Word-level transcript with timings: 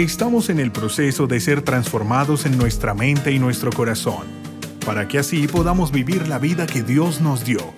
Estamos 0.00 0.48
en 0.48 0.60
el 0.60 0.72
proceso 0.72 1.26
de 1.26 1.40
ser 1.40 1.60
transformados 1.60 2.46
en 2.46 2.56
nuestra 2.56 2.94
mente 2.94 3.32
y 3.32 3.38
nuestro 3.38 3.70
corazón, 3.70 4.26
para 4.86 5.06
que 5.06 5.18
así 5.18 5.46
podamos 5.46 5.92
vivir 5.92 6.26
la 6.26 6.38
vida 6.38 6.66
que 6.66 6.80
Dios 6.80 7.20
nos 7.20 7.44
dio. 7.44 7.74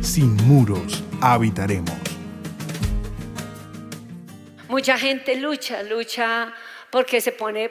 Sin 0.00 0.34
muros 0.48 1.04
habitaremos. 1.20 1.94
Mucha 4.68 4.98
gente 4.98 5.36
lucha, 5.36 5.84
lucha 5.84 6.52
porque 6.90 7.20
se 7.20 7.30
pone 7.30 7.70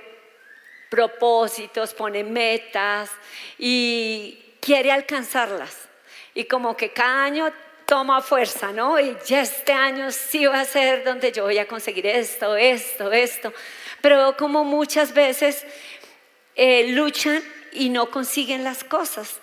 propósitos, 0.90 1.94
pone 1.94 2.24
metas 2.24 3.12
y 3.60 4.40
quiere 4.62 4.94
alcanzarlas. 4.94 5.90
Y 6.34 6.46
como 6.46 6.78
que 6.78 6.94
cada 6.94 7.26
año 7.26 7.52
toma 7.94 8.24
fuerza, 8.24 8.72
¿no? 8.72 9.00
Y 9.00 9.16
ya 9.28 9.42
este 9.42 9.72
año 9.72 10.12
sí 10.12 10.48
va 10.48 10.62
a 10.62 10.66
ser 10.66 11.04
donde 11.04 11.32
yo 11.32 11.44
voy 11.44 11.60
a 11.60 11.68
conseguir 11.68 12.08
esto, 12.08 12.56
esto, 12.56 13.12
esto. 13.12 13.54
Pero 14.02 14.36
como 14.36 14.64
muchas 14.64 15.14
veces 15.14 15.64
eh, 16.56 16.88
luchan 16.88 17.44
y 17.72 17.90
no 17.90 18.10
consiguen 18.10 18.64
las 18.64 18.84
cosas 18.84 19.40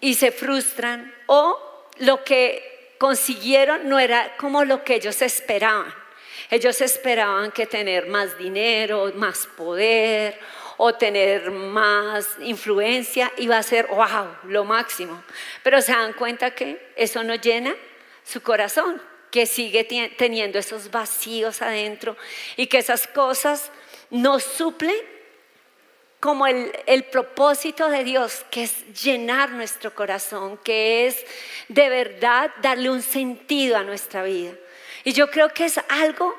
y 0.00 0.14
se 0.14 0.32
frustran 0.32 1.14
o 1.26 1.58
lo 1.98 2.24
que 2.24 2.94
consiguieron 2.98 3.90
no 3.90 3.98
era 3.98 4.38
como 4.38 4.64
lo 4.64 4.82
que 4.82 4.94
ellos 4.94 5.20
esperaban. 5.20 5.94
Ellos 6.48 6.80
esperaban 6.80 7.52
que 7.52 7.66
tener 7.66 8.06
más 8.06 8.38
dinero, 8.38 9.12
más 9.16 9.46
poder 9.54 10.40
o 10.82 10.94
tener 10.94 11.50
más 11.50 12.26
influencia 12.40 13.30
iba 13.36 13.58
a 13.58 13.62
ser, 13.62 13.86
wow, 13.88 14.34
lo 14.44 14.64
máximo. 14.64 15.22
Pero 15.62 15.82
se 15.82 15.92
dan 15.92 16.14
cuenta 16.14 16.52
que 16.52 16.92
eso 16.96 17.22
no 17.22 17.34
llena 17.34 17.74
su 18.24 18.40
corazón, 18.40 18.98
que 19.30 19.44
sigue 19.44 19.84
teniendo 20.16 20.58
esos 20.58 20.90
vacíos 20.90 21.60
adentro 21.60 22.16
y 22.56 22.66
que 22.66 22.78
esas 22.78 23.06
cosas 23.06 23.70
no 24.08 24.40
suplen 24.40 24.96
como 26.18 26.46
el, 26.46 26.72
el, 26.86 27.04
propósito 27.04 27.90
de 27.90 28.02
Dios, 28.02 28.46
que 28.50 28.62
es 28.62 29.02
llenar 29.02 29.50
nuestro 29.50 29.94
corazón, 29.94 30.56
que 30.64 31.06
es 31.06 31.26
de 31.68 31.90
verdad 31.90 32.52
darle 32.62 32.88
un 32.88 33.02
sentido 33.02 33.76
a 33.76 33.82
nuestra 33.82 34.22
vida. 34.22 34.52
Y 35.04 35.12
yo 35.12 35.30
creo 35.30 35.50
que 35.50 35.66
es 35.66 35.78
algo 35.90 36.34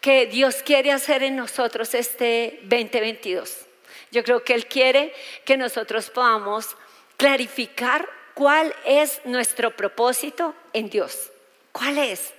que 0.00 0.26
Dios 0.26 0.62
quiere 0.62 0.92
hacer 0.92 1.24
en 1.24 1.34
nosotros 1.34 1.92
este 1.94 2.60
2022. 2.62 3.66
Yo 4.10 4.24
creo 4.24 4.42
que 4.42 4.54
Él 4.54 4.66
quiere 4.66 5.14
que 5.44 5.56
nosotros 5.56 6.10
podamos 6.10 6.76
clarificar 7.16 8.08
cuál 8.34 8.74
es 8.84 9.20
nuestro 9.24 9.76
propósito 9.76 10.54
en 10.72 10.88
Dios. 10.88 11.30
¿Cuál 11.72 11.98
es? 11.98 12.32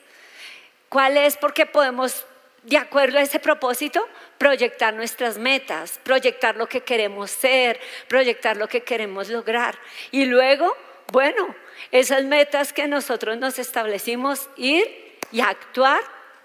¿Cuál 0.89 1.17
es? 1.17 1.37
Porque 1.37 1.65
podemos, 1.65 2.25
de 2.63 2.77
acuerdo 2.77 3.19
a 3.19 3.21
ese 3.21 3.39
propósito, 3.39 4.05
proyectar 4.37 4.93
nuestras 4.93 5.37
metas, 5.37 5.99
proyectar 6.03 6.57
lo 6.57 6.67
que 6.67 6.81
queremos 6.81 7.31
ser, 7.31 7.79
proyectar 8.07 8.57
lo 8.57 8.67
que 8.67 8.81
queremos 8.81 9.29
lograr. 9.29 9.77
Y 10.11 10.25
luego, 10.25 10.75
bueno, 11.11 11.55
esas 11.91 12.23
metas 12.23 12.73
que 12.73 12.87
nosotros 12.87 13.37
nos 13.37 13.59
establecimos, 13.59 14.49
ir 14.57 15.17
y 15.31 15.41
actuar 15.41 16.01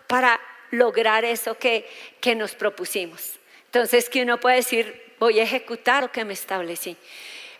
para 0.06 0.41
lograr 0.70 1.24
eso 1.24 1.58
que, 1.58 1.88
que 2.20 2.34
nos 2.34 2.54
propusimos. 2.54 3.32
Entonces, 3.64 4.08
que 4.08 4.22
uno 4.22 4.38
puede 4.38 4.56
decir, 4.56 5.06
voy 5.19 5.41
a 5.41 5.42
ejecutar 5.42 6.03
lo 6.03 6.12
que 6.12 6.25
me 6.25 6.34
establecí. 6.34 6.97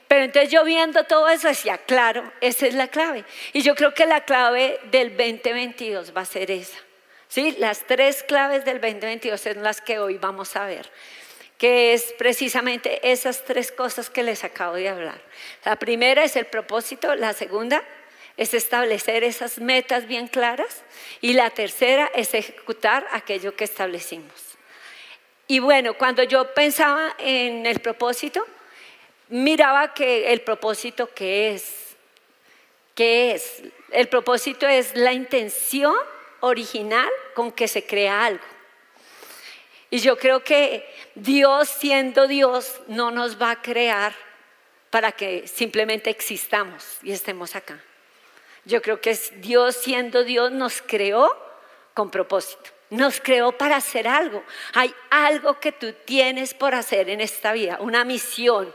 Pero 0.09 0.25
entonces 0.25 0.51
yo 0.51 0.65
viendo 0.65 1.05
todo 1.05 1.29
eso 1.29 1.49
decía, 1.49 1.79
claro, 1.79 2.33
esa 2.41 2.67
es 2.67 2.75
la 2.75 2.89
clave. 2.89 3.25
Y 3.53 3.63
yo 3.63 3.75
creo 3.75 3.93
que 3.93 4.07
la 4.07 4.25
clave 4.25 4.79
del 4.91 5.17
2022 5.17 6.17
va 6.17 6.21
a 6.21 6.27
ser 6.27 6.51
esa. 6.51 6.79
¿Sí? 7.29 7.57
Las 7.59 7.87
tres 7.87 8.23
claves 8.23 8.65
del 8.65 8.81
2022 8.81 9.41
son 9.41 9.63
las 9.63 9.81
que 9.81 9.99
hoy 9.99 10.17
vamos 10.17 10.55
a 10.55 10.65
ver, 10.65 10.89
que 11.59 11.93
es 11.93 12.15
precisamente 12.17 13.11
esas 13.11 13.45
tres 13.45 13.73
cosas 13.73 14.11
que 14.11 14.23
les 14.23 14.45
acabo 14.45 14.75
de 14.75 14.89
hablar. 14.89 15.21
La 15.65 15.77
primera 15.77 16.23
es 16.23 16.37
el 16.37 16.47
propósito, 16.47 17.17
la 17.17 17.33
segunda 17.33 17.83
es 18.37 18.55
establecer 18.55 19.25
esas 19.25 19.59
metas 19.59 20.07
bien 20.07 20.29
claras 20.29 20.85
y 21.21 21.33
la 21.33 21.51
tercera 21.51 22.11
es 22.15 22.33
ejecutar 22.33 23.07
aquello 23.11 23.57
que 23.57 23.65
establecimos. 23.65 24.46
Y 25.49 25.61
bueno, 25.61 25.95
cuando 25.95 26.23
yo 26.23 26.53
pensaba 26.55 27.15
en 27.19 27.67
el 27.67 27.81
propósito, 27.81 28.45
miraba 29.29 29.95
que 29.95 30.33
el 30.33 30.41
propósito 30.41 31.09
qué 31.15 31.55
es, 31.55 31.97
qué 32.95 33.33
es. 33.33 33.63
El 33.93 34.09
propósito 34.09 34.67
es 34.67 34.97
la 34.97 35.13
intención 35.13 35.95
original 36.41 37.09
con 37.35 37.53
que 37.53 37.69
se 37.69 37.87
crea 37.87 38.25
algo. 38.25 38.45
Y 39.91 39.99
yo 40.01 40.19
creo 40.19 40.43
que 40.43 40.85
Dios 41.15 41.69
siendo 41.69 42.27
Dios 42.27 42.81
no 42.89 43.13
nos 43.13 43.41
va 43.41 43.53
a 43.53 43.63
crear 43.63 44.15
para 44.91 45.13
que 45.13 45.47
simplemente 45.47 46.11
existamos 46.11 46.99
y 47.03 47.13
estemos 47.13 47.55
acá. 47.55 47.81
Yo 48.65 48.83
creo 48.83 49.01
que 49.01 49.15
Dios 49.37 49.77
siendo 49.77 50.25
Dios 50.25 50.51
nos 50.51 50.83
creó 50.83 51.31
con 51.95 52.11
propósito. 52.11 52.76
Nos 52.91 53.21
creó 53.21 53.53
para 53.53 53.77
hacer 53.77 54.07
algo. 54.07 54.45
Hay 54.75 54.95
algo 55.11 55.59
que 55.59 55.73
tú 55.73 55.93
tienes 56.05 56.55
por 56.55 56.75
hacer 56.75 57.09
en 57.09 57.21
esta 57.21 57.53
vida, 57.53 57.79
una 57.81 58.05
misión, 58.05 58.73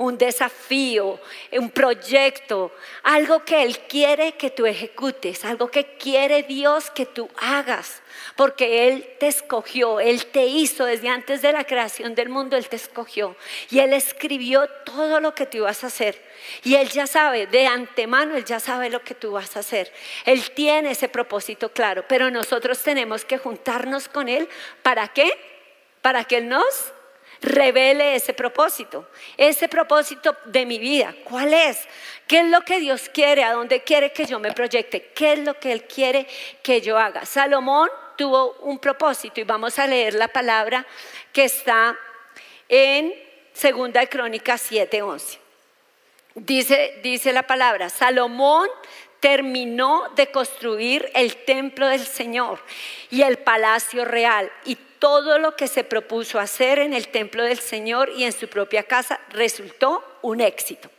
un 0.00 0.16
desafío, 0.16 1.20
un 1.52 1.70
proyecto, 1.70 2.72
algo 3.02 3.44
que 3.44 3.62
Él 3.62 3.78
quiere 3.80 4.32
que 4.32 4.48
tú 4.48 4.64
ejecutes, 4.64 5.44
algo 5.44 5.70
que 5.70 5.98
quiere 5.98 6.42
Dios 6.42 6.90
que 6.90 7.04
tú 7.04 7.28
hagas, 7.36 8.00
porque 8.34 8.88
Él 8.88 9.06
te 9.20 9.26
escogió, 9.26 10.00
Él 10.00 10.24
te 10.24 10.46
hizo 10.46 10.86
desde 10.86 11.10
antes 11.10 11.42
de 11.42 11.52
la 11.52 11.64
creación 11.64 12.14
del 12.14 12.30
mundo, 12.30 12.56
Él 12.56 12.66
te 12.66 12.76
escogió 12.76 13.36
y 13.68 13.80
Él 13.80 13.92
escribió 13.92 14.66
todo 14.86 15.20
lo 15.20 15.34
que 15.34 15.44
tú 15.44 15.58
ibas 15.58 15.84
a 15.84 15.88
hacer. 15.88 16.18
Y 16.64 16.76
Él 16.76 16.88
ya 16.88 17.06
sabe, 17.06 17.46
de 17.46 17.66
antemano, 17.66 18.36
Él 18.36 18.46
ya 18.46 18.58
sabe 18.58 18.88
lo 18.88 19.02
que 19.02 19.14
tú 19.14 19.32
vas 19.32 19.54
a 19.58 19.60
hacer. 19.60 19.92
Él 20.24 20.50
tiene 20.52 20.92
ese 20.92 21.10
propósito 21.10 21.72
claro, 21.72 22.06
pero 22.08 22.30
nosotros 22.30 22.82
tenemos 22.82 23.26
que 23.26 23.36
juntarnos 23.36 24.08
con 24.08 24.30
Él. 24.30 24.48
¿Para 24.82 25.08
qué? 25.08 25.30
Para 26.00 26.24
que 26.24 26.38
Él 26.38 26.48
nos 26.48 26.94
revele 27.40 28.14
ese 28.14 28.34
propósito, 28.34 29.08
ese 29.36 29.68
propósito 29.68 30.36
de 30.44 30.66
mi 30.66 30.78
vida. 30.78 31.14
¿Cuál 31.24 31.54
es? 31.54 31.78
¿Qué 32.26 32.40
es 32.40 32.46
lo 32.46 32.60
que 32.62 32.80
Dios 32.80 33.08
quiere? 33.12 33.42
¿A 33.44 33.52
dónde 33.52 33.82
quiere 33.82 34.12
que 34.12 34.26
yo 34.26 34.38
me 34.38 34.52
proyecte? 34.52 35.10
¿Qué 35.14 35.32
es 35.34 35.38
lo 35.40 35.58
que 35.58 35.72
Él 35.72 35.84
quiere 35.84 36.26
que 36.62 36.80
yo 36.80 36.98
haga? 36.98 37.24
Salomón 37.24 37.88
tuvo 38.16 38.52
un 38.60 38.78
propósito 38.78 39.40
y 39.40 39.44
vamos 39.44 39.78
a 39.78 39.86
leer 39.86 40.14
la 40.14 40.28
palabra 40.28 40.86
que 41.32 41.44
está 41.44 41.96
en 42.68 43.14
Segunda 43.52 44.00
de 44.00 44.08
Crónicas 44.08 44.70
7:11. 44.70 45.38
Dice, 46.34 47.00
dice 47.02 47.32
la 47.32 47.42
palabra, 47.42 47.88
Salomón 47.88 48.68
terminó 49.20 50.08
de 50.16 50.30
construir 50.30 51.10
el 51.14 51.36
templo 51.44 51.86
del 51.86 52.04
Señor 52.04 52.58
y 53.10 53.22
el 53.22 53.38
palacio 53.38 54.04
real 54.04 54.50
y 54.64 54.76
todo 54.98 55.38
lo 55.38 55.56
que 55.56 55.68
se 55.68 55.84
propuso 55.84 56.38
hacer 56.38 56.78
en 56.78 56.92
el 56.92 57.08
templo 57.08 57.42
del 57.44 57.58
Señor 57.58 58.10
y 58.16 58.24
en 58.24 58.32
su 58.32 58.48
propia 58.48 58.82
casa 58.82 59.20
resultó 59.30 60.04
un 60.22 60.40
éxito. 60.40 60.90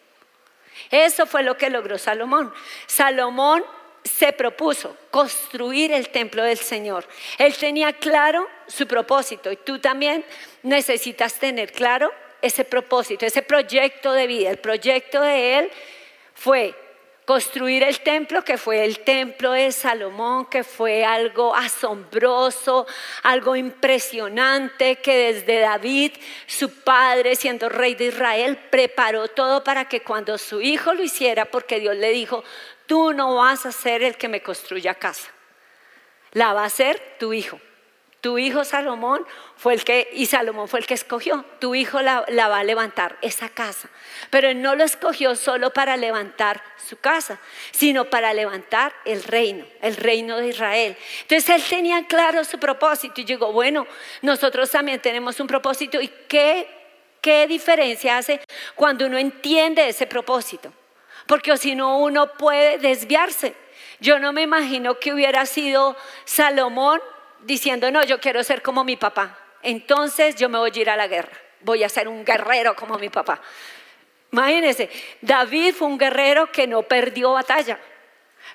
Eso 0.89 1.25
fue 1.25 1.43
lo 1.43 1.57
que 1.57 1.69
logró 1.69 1.97
Salomón. 1.97 2.53
Salomón 2.87 3.63
se 4.03 4.33
propuso 4.33 4.97
construir 5.11 5.91
el 5.91 6.09
templo 6.09 6.43
del 6.43 6.57
Señor. 6.57 7.07
Él 7.37 7.55
tenía 7.55 7.93
claro 7.93 8.47
su 8.67 8.87
propósito 8.87 9.51
y 9.51 9.57
tú 9.57 9.79
también 9.79 10.25
necesitas 10.63 11.35
tener 11.35 11.71
claro 11.71 12.11
ese 12.41 12.65
propósito, 12.65 13.25
ese 13.25 13.43
proyecto 13.43 14.11
de 14.13 14.25
vida. 14.25 14.49
El 14.49 14.57
proyecto 14.57 15.21
de 15.21 15.59
él 15.59 15.71
fue 16.33 16.75
construir 17.31 17.81
el 17.83 18.01
templo, 18.01 18.43
que 18.43 18.57
fue 18.57 18.83
el 18.83 18.99
templo 18.99 19.53
de 19.53 19.71
Salomón, 19.71 20.47
que 20.47 20.65
fue 20.65 21.05
algo 21.05 21.55
asombroso, 21.55 22.85
algo 23.23 23.55
impresionante, 23.55 24.97
que 24.97 25.31
desde 25.31 25.61
David, 25.61 26.11
su 26.45 26.81
padre, 26.83 27.37
siendo 27.37 27.69
rey 27.69 27.95
de 27.95 28.07
Israel, 28.07 28.59
preparó 28.69 29.29
todo 29.29 29.63
para 29.63 29.85
que 29.85 30.01
cuando 30.01 30.37
su 30.37 30.59
hijo 30.59 30.93
lo 30.93 31.03
hiciera, 31.03 31.45
porque 31.45 31.79
Dios 31.79 31.95
le 31.95 32.09
dijo, 32.09 32.43
tú 32.85 33.13
no 33.13 33.35
vas 33.35 33.65
a 33.65 33.71
ser 33.71 34.03
el 34.03 34.17
que 34.17 34.27
me 34.27 34.43
construya 34.43 34.95
casa, 34.95 35.31
la 36.33 36.51
va 36.51 36.65
a 36.65 36.69
ser 36.69 37.15
tu 37.17 37.31
hijo. 37.31 37.61
Tu 38.21 38.37
hijo 38.37 38.63
Salomón 38.63 39.25
fue 39.55 39.73
el 39.73 39.83
que, 39.83 40.07
y 40.13 40.27
Salomón 40.27 40.67
fue 40.67 40.79
el 40.79 40.85
que 40.85 40.93
escogió, 40.93 41.43
tu 41.57 41.73
hijo 41.73 42.01
la, 42.03 42.23
va 42.29 42.59
a 42.59 42.63
levantar, 42.63 43.17
esa 43.23 43.49
casa. 43.49 43.89
Pero 44.29 44.49
él 44.49 44.61
no 44.61 44.75
lo 44.75 44.83
escogió 44.83 45.35
solo 45.35 45.73
para 45.73 45.97
levantar 45.97 46.63
su 46.87 46.97
casa, 46.97 47.39
sino 47.71 48.05
para 48.05 48.31
levantar 48.35 48.93
el 49.05 49.23
reino, 49.23 49.65
el 49.81 49.95
reino 49.95 50.37
de 50.37 50.49
Israel. 50.49 50.95
Entonces 51.23 51.49
él 51.49 51.63
tenía 51.67 52.05
claro 52.05 52.43
su 52.43 52.59
propósito 52.59 53.21
y 53.21 53.25
llegó, 53.25 53.51
bueno, 53.51 53.87
nosotros 54.21 54.69
también 54.69 55.01
tenemos 55.01 55.39
un 55.39 55.47
propósito 55.47 55.99
y 55.99 56.07
qué, 56.27 56.67
qué 57.21 57.47
diferencia 57.47 58.17
hace 58.17 58.39
cuando 58.75 59.07
uno 59.07 59.17
entiende 59.17 59.89
ese 59.89 60.05
propósito. 60.05 60.71
Porque 61.25 61.57
si 61.57 61.73
no, 61.73 61.97
uno 61.99 62.33
puede 62.33 62.77
desviarse 62.77 63.55
Yo 63.99 64.19
no 64.19 64.33
me 64.33 64.41
imagino 64.41 64.99
que 64.99 65.13
hubiera 65.13 65.45
sido 65.45 65.95
Salomón 66.25 66.99
diciendo, 67.43 67.91
no, 67.91 68.03
yo 68.03 68.19
quiero 68.19 68.43
ser 68.43 68.61
como 68.61 68.83
mi 68.83 68.95
papá. 68.95 69.37
Entonces 69.63 70.35
yo 70.35 70.49
me 70.49 70.57
voy 70.57 70.71
a 70.73 70.79
ir 70.79 70.89
a 70.89 70.95
la 70.95 71.07
guerra. 71.07 71.37
Voy 71.61 71.83
a 71.83 71.89
ser 71.89 72.07
un 72.07 72.25
guerrero 72.25 72.75
como 72.75 72.97
mi 72.97 73.09
papá. 73.09 73.39
Imagínense, 74.31 74.89
David 75.21 75.75
fue 75.75 75.87
un 75.87 75.97
guerrero 75.97 76.51
que 76.51 76.65
no 76.65 76.83
perdió 76.83 77.33
batalla, 77.33 77.77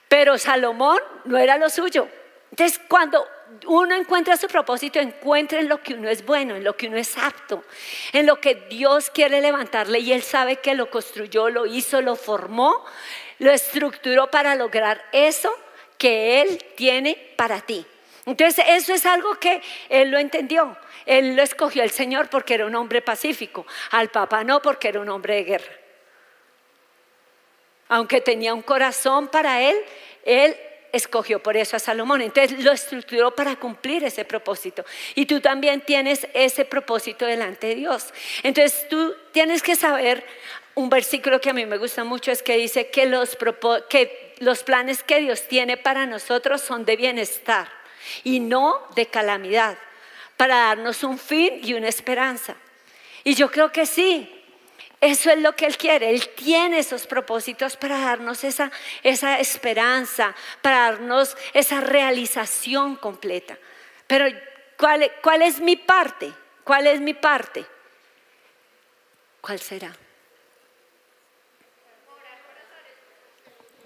pero 0.09 0.39
Salomón 0.39 0.99
no 1.27 1.37
era 1.37 1.59
lo 1.59 1.69
suyo. 1.69 2.09
Entonces, 2.51 2.81
cuando 2.89 3.27
uno 3.67 3.95
encuentra 3.95 4.37
su 4.37 4.49
propósito, 4.49 4.99
encuentra 4.99 5.61
en 5.61 5.69
lo 5.69 5.83
que 5.83 5.95
uno 5.95 6.09
es 6.09 6.25
bueno, 6.25 6.57
en 6.57 6.65
lo 6.65 6.77
que 6.77 6.89
uno 6.89 6.97
es 6.97 7.17
apto, 7.19 7.63
en 8.13 8.27
lo 8.27 8.41
que 8.41 8.55
Dios 8.71 9.11
quiere 9.11 9.41
levantarle 9.41 9.99
y 9.99 10.13
Él 10.13 10.23
sabe 10.23 10.57
que 10.57 10.75
lo 10.75 10.91
construyó, 10.91 11.51
lo 11.51 11.67
hizo, 11.67 12.01
lo 12.01 12.17
formó, 12.17 12.85
lo 13.39 13.51
estructuró 13.51 14.31
para 14.31 14.55
lograr 14.55 15.05
eso 15.13 15.53
que 15.99 16.41
Él 16.41 16.65
tiene 16.77 17.35
para 17.37 17.61
ti. 17.61 17.87
Entonces, 18.27 18.65
eso 18.69 18.93
es 18.93 19.07
algo 19.07 19.37
que 19.39 19.63
Él 19.89 20.11
lo 20.11 20.19
entendió. 20.19 20.77
Él 21.07 21.37
lo 21.37 21.43
escogió 21.43 21.85
el 21.85 21.91
Señor 21.91 22.29
porque 22.29 22.55
era 22.55 22.67
un 22.67 22.75
hombre 22.75 23.01
pacífico, 23.01 23.65
al 23.93 24.09
Papa 24.09 24.43
no 24.43 24.61
porque 24.61 24.89
era 24.89 25.01
un 25.01 25.09
hombre 25.09 25.37
de 25.37 25.45
guerra. 25.45 25.73
Aunque 27.89 28.21
tenía 28.21 28.53
un 28.53 28.63
corazón 28.63 29.29
para 29.29 29.63
Él, 29.63 29.77
Él 30.25 30.57
escogió 30.93 31.41
por 31.41 31.57
eso 31.57 31.77
a 31.77 31.79
Salomón. 31.79 32.21
Entonces 32.21 32.59
lo 32.65 32.73
estructuró 32.73 33.33
para 33.33 33.55
cumplir 33.55 34.03
ese 34.03 34.25
propósito. 34.25 34.85
Y 35.15 35.27
tú 35.27 35.41
también 35.41 35.83
tienes 35.83 36.27
ese 36.35 36.65
propósito 36.65 37.27
delante 37.27 37.69
de 37.69 37.75
Dios. 37.77 38.13
Entonces 38.43 38.89
tú 38.89 39.15
tienes 39.31 39.63
que 39.63 39.77
saber, 39.77 40.25
un 40.75 40.91
versículo 40.91 41.41
que 41.41 41.51
a 41.51 41.55
mí 41.55 41.65
me 41.65 41.79
gusta 41.79 42.03
mucho 42.03 42.33
es 42.33 42.43
que 42.43 42.57
dice 42.57 42.89
que 42.91 43.07
los, 43.07 43.39
que 43.89 44.35
los 44.41 44.65
planes 44.65 45.05
que 45.05 45.21
Dios 45.21 45.47
tiene 45.47 45.77
para 45.77 46.07
nosotros 46.07 46.61
son 46.61 46.85
de 46.85 46.97
bienestar 46.97 47.86
y 48.25 48.41
no 48.41 48.87
de 48.95 49.07
calamidad 49.07 49.77
para 50.37 50.57
darnos 50.57 51.03
un 51.03 51.19
fin 51.19 51.61
y 51.63 51.75
una 51.75 51.89
esperanza. 51.89 52.57
Y 53.25 53.35
yo 53.35 53.51
creo 53.51 53.73
que 53.73 53.87
sí, 53.87 54.33
eso 55.01 55.31
es 55.31 55.39
lo 55.39 55.55
que 55.55 55.67
Él 55.67 55.77
quiere. 55.77 56.11
Él 56.11 56.29
tiene 56.31 56.79
esos 56.79 57.07
propósitos 57.07 57.77
para 57.77 57.99
darnos 57.99 58.45
esa, 58.45 58.71
esa 59.03 59.39
esperanza, 59.39 60.35
para 60.63 60.93
darnos 60.93 61.37
esa 61.53 61.81
realización 61.81 62.97
completa. 62.97 63.59
Pero 64.07 64.27
¿cuál, 64.77 65.11
¿cuál 65.23 65.43
es 65.43 65.61
mi 65.61 65.77
parte? 65.77 66.33
¿Cuál 66.65 66.87
es 66.87 67.01
mi 67.01 67.15
parte? 67.15 67.65
¿Cuál 69.41 69.61
será? 69.61 69.95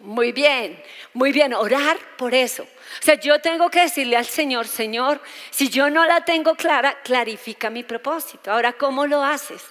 Muy 0.01 0.33
bien, 0.33 0.83
muy 1.13 1.31
bien, 1.31 1.53
orar 1.53 1.99
por 2.17 2.33
eso. 2.33 2.63
O 2.63 3.03
sea, 3.03 3.17
yo 3.17 3.39
tengo 3.41 3.71
que 3.71 3.83
decirle 3.83 4.17
al 4.17 4.25
Señor, 4.25 4.67
Señor, 4.67 5.21
si 5.51 5.69
yo 5.69 5.91
no 5.91 6.07
la 6.07 6.25
tengo 6.25 6.55
clara, 6.55 7.03
clarifica 7.03 7.69
mi 7.69 7.83
propósito. 7.83 8.51
Ahora, 8.51 8.73
¿cómo 8.73 9.07
lo 9.07 9.23
haces? 9.23 9.63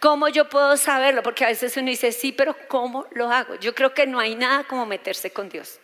¿Cómo 0.00 0.26
yo 0.28 0.48
puedo 0.48 0.76
saberlo? 0.76 1.22
Porque 1.22 1.44
a 1.44 1.48
veces 1.48 1.76
uno 1.76 1.90
dice, 1.90 2.10
sí, 2.10 2.32
pero 2.32 2.56
¿cómo 2.66 3.06
lo 3.12 3.30
hago? 3.30 3.54
Yo 3.54 3.72
creo 3.72 3.94
que 3.94 4.04
no 4.08 4.18
hay 4.18 4.34
nada 4.34 4.64
como 4.64 4.84
meterse 4.84 5.30
con 5.30 5.48
Dios. 5.48 5.78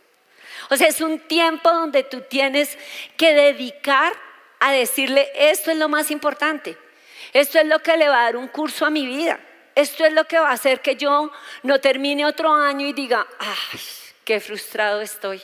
O 0.70 0.76
sea, 0.76 0.88
es 0.88 1.00
un 1.00 1.20
tiempo 1.20 1.70
donde 1.70 2.02
tú 2.02 2.22
tienes 2.22 2.76
que 3.16 3.32
dedicar 3.32 4.12
a 4.58 4.72
decirle, 4.72 5.30
esto 5.36 5.70
es 5.70 5.76
lo 5.76 5.88
más 5.88 6.10
importante, 6.10 6.76
esto 7.32 7.60
es 7.60 7.66
lo 7.66 7.78
que 7.78 7.96
le 7.96 8.08
va 8.08 8.22
a 8.22 8.24
dar 8.24 8.36
un 8.36 8.48
curso 8.48 8.86
a 8.86 8.90
mi 8.90 9.06
vida. 9.06 9.38
Esto 9.74 10.04
es 10.04 10.12
lo 10.12 10.24
que 10.24 10.38
va 10.38 10.50
a 10.50 10.52
hacer 10.52 10.80
que 10.80 10.96
yo 10.96 11.30
no 11.62 11.80
termine 11.80 12.24
otro 12.24 12.52
año 12.52 12.86
y 12.86 12.92
diga, 12.92 13.26
ay, 13.38 13.80
qué 14.24 14.40
frustrado 14.40 15.00
estoy. 15.00 15.42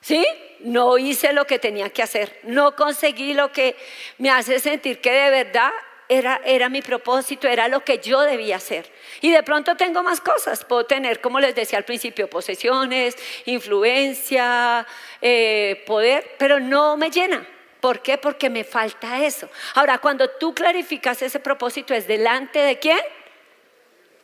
¿Sí? 0.00 0.24
No 0.60 0.98
hice 0.98 1.32
lo 1.32 1.44
que 1.44 1.58
tenía 1.58 1.90
que 1.90 2.02
hacer, 2.02 2.38
no 2.44 2.76
conseguí 2.76 3.34
lo 3.34 3.50
que 3.50 3.76
me 4.18 4.30
hace 4.30 4.60
sentir 4.60 5.00
que 5.00 5.10
de 5.10 5.30
verdad 5.30 5.72
era, 6.08 6.40
era, 6.44 6.68
mi 6.68 6.82
propósito, 6.82 7.48
era 7.48 7.66
lo 7.66 7.80
que 7.80 7.98
yo 7.98 8.20
debía 8.20 8.56
hacer. 8.56 8.88
Y 9.20 9.32
de 9.32 9.42
pronto 9.42 9.76
tengo 9.76 10.04
más 10.04 10.20
cosas. 10.20 10.64
Puedo 10.64 10.86
tener, 10.86 11.20
como 11.20 11.40
les 11.40 11.56
decía 11.56 11.78
al 11.78 11.84
principio, 11.84 12.30
posesiones, 12.30 13.16
influencia, 13.46 14.86
eh, 15.20 15.82
poder, 15.84 16.36
pero 16.38 16.60
no 16.60 16.96
me 16.96 17.10
llena. 17.10 17.44
¿Por 17.86 18.02
qué? 18.02 18.18
Porque 18.18 18.50
me 18.50 18.64
falta 18.64 19.24
eso. 19.24 19.48
Ahora, 19.74 19.98
cuando 19.98 20.28
tú 20.28 20.52
clarificas 20.52 21.22
ese 21.22 21.38
propósito, 21.38 21.94
¿es 21.94 22.08
delante 22.08 22.58
de 22.58 22.80
quién? 22.80 22.98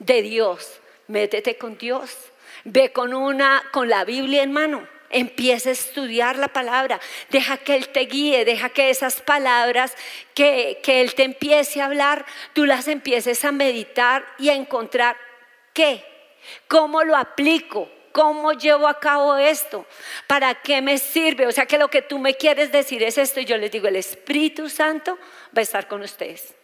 De 0.01 0.21
Dios. 0.21 0.81
Métete 1.07 1.57
con 1.57 1.79
Dios. 1.79 2.11
Ve 2.65 2.93
con 2.93 3.15
una, 3.15 3.63
con 3.71 3.89
la 3.89 4.05
Biblia 4.05 4.43
en 4.43 4.51
mano. 4.51 4.89
Empieza 5.11 5.69
a 5.69 5.75
estudiar 5.75 6.39
la 6.39 6.49
palabra. 6.49 6.99
Deja 7.31 7.57
que 7.57 7.77
Él 7.77 7.91
te 7.91 8.01
guíe. 8.01 8.45
Deja 8.45 8.69
que 8.71 8.91
esas 8.91 9.21
palabras 9.21 9.95
que, 10.35 10.81
que 10.83 11.01
Él 11.01 11.15
te 11.15 11.23
empiece 11.23 11.81
a 11.81 11.85
hablar, 11.85 12.27
tú 12.55 12.67
las 12.67 12.89
empieces 12.89 13.45
a 13.45 13.53
meditar 13.53 14.27
y 14.41 14.49
a 14.49 14.55
encontrar 14.55 15.17
qué. 15.73 16.05
¿Cómo 16.67 17.05
lo 17.05 17.17
aplico? 17.17 17.89
¿Cómo 18.13 18.53
llevo 18.53 18.87
a 18.87 19.01
cabo 19.01 19.37
esto? 19.37 19.87
¿Para 20.27 20.55
qué 20.55 20.81
me 20.83 20.99
sirve? 20.99 21.47
O 21.47 21.53
sea 21.53 21.67
que 21.67 21.79
lo 21.79 21.89
que 21.89 22.03
tú 22.03 22.19
me 22.19 22.35
quieres 22.35 22.71
decir 22.71 23.03
es 23.03 23.19
esto 23.19 23.41
y 23.41 23.45
yo 23.45 23.57
les 23.57 23.71
digo, 23.71 23.89
el 23.89 23.97
Espíritu 23.97 24.69
Santo 24.69 25.19
va 25.57 25.61
a 25.61 25.63
estar 25.63 25.89
con 25.89 26.03
ustedes. 26.03 26.55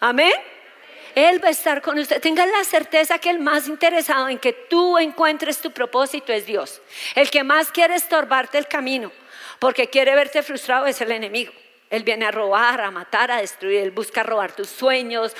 Amén. 0.00 0.32
Él 1.14 1.42
va 1.42 1.48
a 1.48 1.52
estar 1.52 1.80
con 1.80 1.98
ustedes. 1.98 2.22
Tengan 2.22 2.50
la 2.50 2.64
certeza 2.64 3.18
que 3.18 3.30
el 3.30 3.38
más 3.38 3.68
interesado 3.68 4.28
en 4.28 4.38
que 4.38 4.52
tú 4.52 4.98
encuentres 4.98 5.60
tu 5.60 5.70
propósito 5.70 6.32
es 6.32 6.46
Dios. 6.46 6.82
El 7.14 7.30
que 7.30 7.44
más 7.44 7.70
quiere 7.70 7.94
estorbarte 7.94 8.58
el 8.58 8.66
camino, 8.66 9.12
porque 9.58 9.88
quiere 9.88 10.14
verte 10.14 10.42
frustrado 10.42 10.86
es 10.86 11.00
el 11.00 11.12
enemigo. 11.12 11.52
Él 11.92 12.04
viene 12.04 12.24
a 12.24 12.30
robar, 12.30 12.80
a 12.80 12.90
matar, 12.90 13.30
a 13.30 13.36
destruir. 13.36 13.82
Él 13.82 13.90
busca 13.90 14.22
robar 14.22 14.52
tus 14.52 14.68
sueños, 14.68 15.36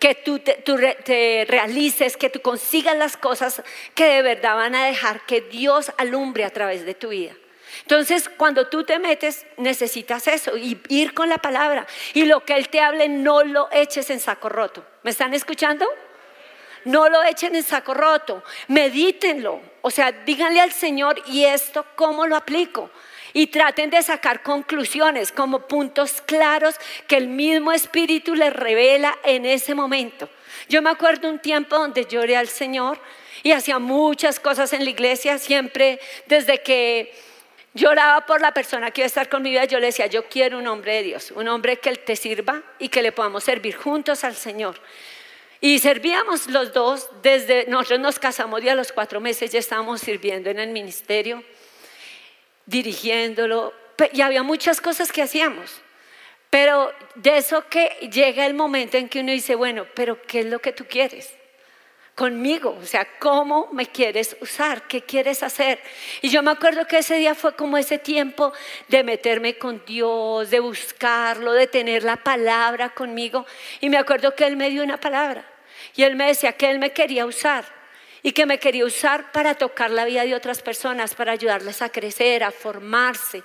que 0.00 0.14
tú 0.24 0.38
te, 0.38 1.46
realices, 1.46 2.16
que 2.16 2.30
tú 2.30 2.40
consigas 2.40 2.96
las 2.96 3.18
cosas 3.18 3.62
que 3.94 4.06
de 4.06 4.22
verdad 4.22 4.56
van 4.56 4.74
a 4.74 4.86
dejar 4.86 5.26
que 5.26 5.42
Dios 5.42 5.92
alumbre 5.98 6.46
a 6.46 6.50
través 6.50 6.86
de 6.86 6.94
tu 6.94 7.10
vida. 7.10 7.34
Entonces, 7.82 8.30
cuando 8.38 8.68
tú 8.68 8.84
te 8.84 8.98
metes, 8.98 9.46
necesitas 9.58 10.26
eso, 10.28 10.56
y 10.56 10.80
ir 10.88 11.12
con 11.12 11.28
la 11.28 11.36
palabra. 11.36 11.86
Y 12.14 12.24
lo 12.24 12.46
que 12.46 12.54
Él 12.54 12.70
te 12.70 12.80
hable, 12.80 13.10
no 13.10 13.44
lo 13.44 13.68
eches 13.70 14.08
en 14.08 14.20
saco 14.20 14.48
roto. 14.48 14.82
¿Me 15.02 15.10
están 15.10 15.34
escuchando? 15.34 15.86
No 16.86 17.10
lo 17.10 17.22
echen 17.22 17.54
en 17.54 17.64
saco 17.64 17.92
roto, 17.92 18.42
medítenlo. 18.68 19.60
O 19.82 19.90
sea, 19.90 20.10
díganle 20.10 20.62
al 20.62 20.72
Señor, 20.72 21.22
¿y 21.26 21.44
esto 21.44 21.84
cómo 21.96 22.26
lo 22.26 22.34
aplico? 22.34 22.90
Y 23.32 23.48
traten 23.48 23.90
de 23.90 24.02
sacar 24.02 24.42
conclusiones 24.42 25.32
como 25.32 25.66
puntos 25.66 26.20
claros 26.22 26.76
que 27.06 27.16
el 27.16 27.28
mismo 27.28 27.72
Espíritu 27.72 28.34
les 28.34 28.52
revela 28.52 29.16
en 29.24 29.46
ese 29.46 29.74
momento. 29.74 30.28
Yo 30.68 30.82
me 30.82 30.90
acuerdo 30.90 31.28
un 31.28 31.38
tiempo 31.38 31.78
donde 31.78 32.04
lloré 32.04 32.36
al 32.36 32.48
Señor 32.48 32.98
y 33.42 33.52
hacía 33.52 33.78
muchas 33.78 34.40
cosas 34.40 34.72
en 34.72 34.84
la 34.84 34.90
iglesia, 34.90 35.38
siempre 35.38 36.00
desde 36.26 36.62
que 36.62 37.12
lloraba 37.74 38.26
por 38.26 38.40
la 38.40 38.52
persona 38.52 38.90
que 38.90 39.02
iba 39.02 39.06
a 39.06 39.08
estar 39.08 39.28
con 39.28 39.42
mi 39.42 39.50
vida, 39.50 39.64
yo 39.64 39.78
le 39.78 39.86
decía, 39.86 40.06
yo 40.06 40.24
quiero 40.24 40.58
un 40.58 40.66
hombre 40.66 40.94
de 40.94 41.02
Dios, 41.04 41.30
un 41.30 41.48
hombre 41.48 41.76
que 41.78 41.94
te 41.96 42.16
sirva 42.16 42.62
y 42.78 42.88
que 42.88 43.02
le 43.02 43.12
podamos 43.12 43.44
servir 43.44 43.76
juntos 43.76 44.24
al 44.24 44.34
Señor. 44.34 44.80
Y 45.60 45.78
servíamos 45.80 46.48
los 46.48 46.72
dos, 46.72 47.08
desde 47.22 47.66
nosotros 47.68 48.00
nos 48.00 48.18
casamos 48.18 48.62
y 48.62 48.68
a 48.68 48.74
los 48.74 48.92
cuatro 48.92 49.20
meses 49.20 49.50
ya 49.50 49.58
estábamos 49.58 50.00
sirviendo 50.00 50.50
en 50.50 50.58
el 50.58 50.70
ministerio 50.70 51.42
dirigiéndolo, 52.68 53.72
y 54.12 54.20
había 54.20 54.42
muchas 54.42 54.80
cosas 54.80 55.10
que 55.10 55.22
hacíamos. 55.22 55.80
Pero 56.50 56.92
de 57.14 57.38
eso 57.38 57.64
que 57.68 57.88
llega 58.12 58.46
el 58.46 58.54
momento 58.54 58.96
en 58.96 59.08
que 59.08 59.20
uno 59.20 59.32
dice, 59.32 59.54
bueno, 59.54 59.86
pero 59.94 60.22
¿qué 60.22 60.40
es 60.40 60.46
lo 60.46 60.60
que 60.60 60.72
tú 60.72 60.84
quieres? 60.84 61.34
conmigo, 62.18 62.76
o 62.82 62.84
sea, 62.84 63.06
¿cómo 63.20 63.68
me 63.70 63.86
quieres 63.86 64.36
usar? 64.40 64.88
¿Qué 64.88 65.02
quieres 65.02 65.44
hacer? 65.44 65.78
Y 66.20 66.30
yo 66.30 66.42
me 66.42 66.50
acuerdo 66.50 66.84
que 66.84 66.98
ese 66.98 67.14
día 67.14 67.36
fue 67.36 67.54
como 67.54 67.78
ese 67.78 67.96
tiempo 67.96 68.52
de 68.88 69.04
meterme 69.04 69.56
con 69.56 69.84
Dios, 69.86 70.50
de 70.50 70.58
buscarlo, 70.58 71.52
de 71.52 71.68
tener 71.68 72.02
la 72.02 72.16
palabra 72.16 72.88
conmigo. 72.88 73.46
Y 73.80 73.88
me 73.88 73.98
acuerdo 73.98 74.34
que 74.34 74.44
Él 74.44 74.56
me 74.56 74.68
dio 74.68 74.82
una 74.82 74.98
palabra 74.98 75.46
y 75.94 76.02
Él 76.02 76.16
me 76.16 76.26
decía 76.26 76.54
que 76.54 76.68
Él 76.68 76.80
me 76.80 76.90
quería 76.90 77.24
usar 77.24 77.77
y 78.22 78.32
que 78.32 78.46
me 78.46 78.58
quería 78.58 78.84
usar 78.84 79.32
para 79.32 79.54
tocar 79.54 79.90
la 79.90 80.04
vida 80.04 80.24
de 80.24 80.34
otras 80.34 80.62
personas, 80.62 81.14
para 81.14 81.32
ayudarles 81.32 81.82
a 81.82 81.88
crecer, 81.88 82.42
a 82.44 82.50
formarse, 82.50 83.42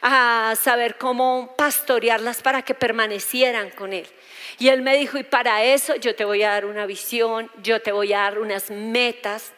a 0.00 0.54
saber 0.60 0.96
cómo 0.96 1.54
pastorearlas 1.56 2.42
para 2.42 2.62
que 2.62 2.74
permanecieran 2.74 3.70
con 3.70 3.92
Él. 3.92 4.06
Y 4.58 4.68
Él 4.68 4.82
me 4.82 4.96
dijo, 4.96 5.18
y 5.18 5.22
para 5.22 5.64
eso 5.64 5.96
yo 5.96 6.14
te 6.14 6.24
voy 6.24 6.42
a 6.42 6.50
dar 6.50 6.66
una 6.66 6.86
visión, 6.86 7.50
yo 7.62 7.80
te 7.80 7.92
voy 7.92 8.12
a 8.12 8.18
dar 8.18 8.38
unas 8.38 8.70
metas, 8.70 9.52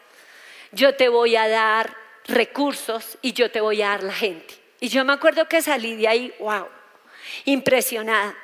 yo 0.72 0.94
te 0.94 1.08
voy 1.08 1.36
a 1.36 1.48
dar 1.48 1.96
recursos 2.26 3.18
y 3.22 3.32
yo 3.32 3.50
te 3.50 3.60
voy 3.60 3.82
a 3.82 3.90
dar 3.90 4.02
la 4.02 4.12
gente. 4.12 4.54
Y 4.80 4.88
yo 4.88 5.04
me 5.04 5.12
acuerdo 5.12 5.48
que 5.48 5.62
salí 5.62 5.96
de 5.96 6.08
ahí, 6.08 6.34
wow, 6.38 6.66
impresionada. 7.44 8.34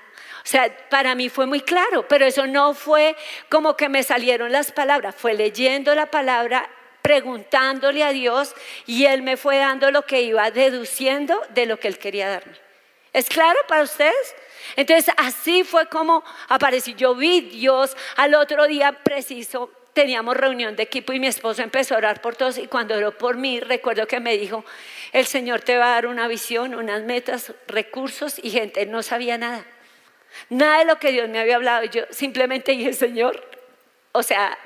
O 0.43 0.47
sea, 0.47 0.75
para 0.89 1.15
mí 1.15 1.29
fue 1.29 1.47
muy 1.47 1.61
claro, 1.61 2.07
pero 2.09 2.27
eso 2.27 2.47
no 2.47 2.75
fue 2.75 3.17
como 3.49 3.77
que 3.77 3.89
me 3.89 4.03
salieron 4.03 4.53
las 4.53 4.73
palabras, 4.73 5.15
fue 5.15 5.35
leyendo 5.35 5.95
la 5.95 6.07
palabra 6.07 6.69
preguntándole 7.03 8.05
a 8.05 8.13
Dios 8.13 8.55
y 8.87 9.07
Él 9.07 9.23
me 9.23 9.37
fue 9.37 9.59
dando 9.59 9.91
lo 9.91 10.03
que 10.03 10.23
iba 10.23 10.51
deduciendo 10.51 11.41
de 11.51 11.67
lo 11.67 11.79
que 11.79 11.89
Él 11.89 11.99
quería 11.99 12.29
darme. 12.29 12.55
¿Es 13.13 13.29
claro 13.29 13.59
para 13.67 13.83
ustedes? 13.83 14.35
Entonces 14.77 15.13
así 15.17 15.65
fue 15.65 15.87
como 15.87 16.23
apareció. 16.49 16.95
Yo 16.95 17.15
vi 17.15 17.41
Dios 17.41 17.97
al 18.17 18.35
otro 18.35 18.67
día 18.67 18.93
preciso. 18.93 19.71
Teníamos 19.93 20.37
reunión 20.37 20.77
de 20.77 20.85
equipo 20.85 21.13
y 21.13 21.19
mi 21.19 21.27
esposo 21.27 21.63
empezó 21.63 21.95
a 21.95 21.99
orar 21.99 22.21
por 22.21 22.37
todos 22.37 22.59
y 22.59 22.69
cuando 22.69 22.95
oró 22.95 23.19
por 23.19 23.37
mí 23.37 23.59
recuerdo 23.59 24.07
que 24.07 24.21
me 24.21 24.39
dijo, 24.39 24.65
el 25.13 25.27
Señor 25.27 25.63
te 25.63 25.77
va 25.77 25.87
a 25.87 25.95
dar 25.95 26.07
una 26.07 26.29
visión, 26.29 26.77
unas 26.77 27.03
metas, 27.03 27.53
recursos 27.67 28.39
y 28.41 28.51
gente, 28.51 28.87
no 28.87 29.03
sabía 29.03 29.37
nada. 29.37 29.65
Nada 30.49 30.79
de 30.79 30.85
lo 30.85 30.99
que 30.99 31.13
Dios 31.13 31.29
me 31.29 31.41
había 31.41 31.57
hablado. 31.57 31.85
Yo 31.85 32.05
simplemente 32.11 32.73
dije, 32.73 32.93
Señor, 32.93 33.45
o 34.13 34.23
sea, 34.23 34.59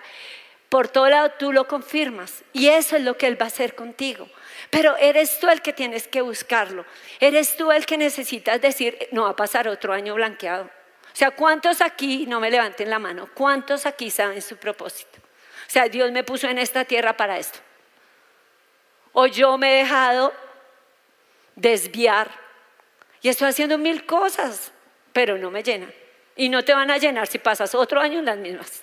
por 0.68 0.88
todo 0.88 1.08
lado 1.08 1.30
tú 1.38 1.52
lo 1.52 1.68
confirmas 1.68 2.42
y 2.52 2.68
eso 2.68 2.96
es 2.96 3.02
lo 3.02 3.16
que 3.16 3.26
Él 3.26 3.40
va 3.40 3.44
a 3.44 3.48
hacer 3.48 3.74
contigo. 3.74 4.28
Pero 4.70 4.96
eres 4.96 5.38
tú 5.38 5.48
el 5.48 5.62
que 5.62 5.72
tienes 5.72 6.08
que 6.08 6.20
buscarlo. 6.20 6.84
Eres 7.20 7.56
tú 7.56 7.70
el 7.70 7.86
que 7.86 7.96
necesitas 7.96 8.60
decir, 8.60 9.08
no 9.12 9.22
va 9.22 9.30
a 9.30 9.36
pasar 9.36 9.68
otro 9.68 9.92
año 9.92 10.14
blanqueado. 10.14 10.64
O 10.64 11.16
sea, 11.16 11.30
¿cuántos 11.30 11.80
aquí, 11.80 12.26
no 12.26 12.40
me 12.40 12.50
levanten 12.50 12.90
la 12.90 12.98
mano, 12.98 13.28
cuántos 13.34 13.86
aquí 13.86 14.10
saben 14.10 14.42
su 14.42 14.56
propósito? 14.56 15.20
O 15.66 15.70
sea, 15.70 15.88
Dios 15.88 16.10
me 16.10 16.24
puso 16.24 16.48
en 16.48 16.58
esta 16.58 16.84
tierra 16.84 17.16
para 17.16 17.38
esto. 17.38 17.60
O 19.12 19.26
yo 19.26 19.56
me 19.56 19.74
he 19.74 19.78
dejado 19.84 20.32
desviar 21.54 22.28
y 23.22 23.28
estoy 23.28 23.48
haciendo 23.48 23.78
mil 23.78 24.04
cosas, 24.06 24.72
pero 25.14 25.38
no 25.38 25.50
me 25.50 25.62
llenan. 25.62 25.94
Y 26.36 26.50
no 26.50 26.62
te 26.62 26.74
van 26.74 26.90
a 26.90 26.98
llenar 26.98 27.28
si 27.28 27.38
pasas 27.38 27.74
otro 27.74 28.00
año 28.00 28.18
en 28.18 28.26
las 28.26 28.36
mismas. 28.36 28.82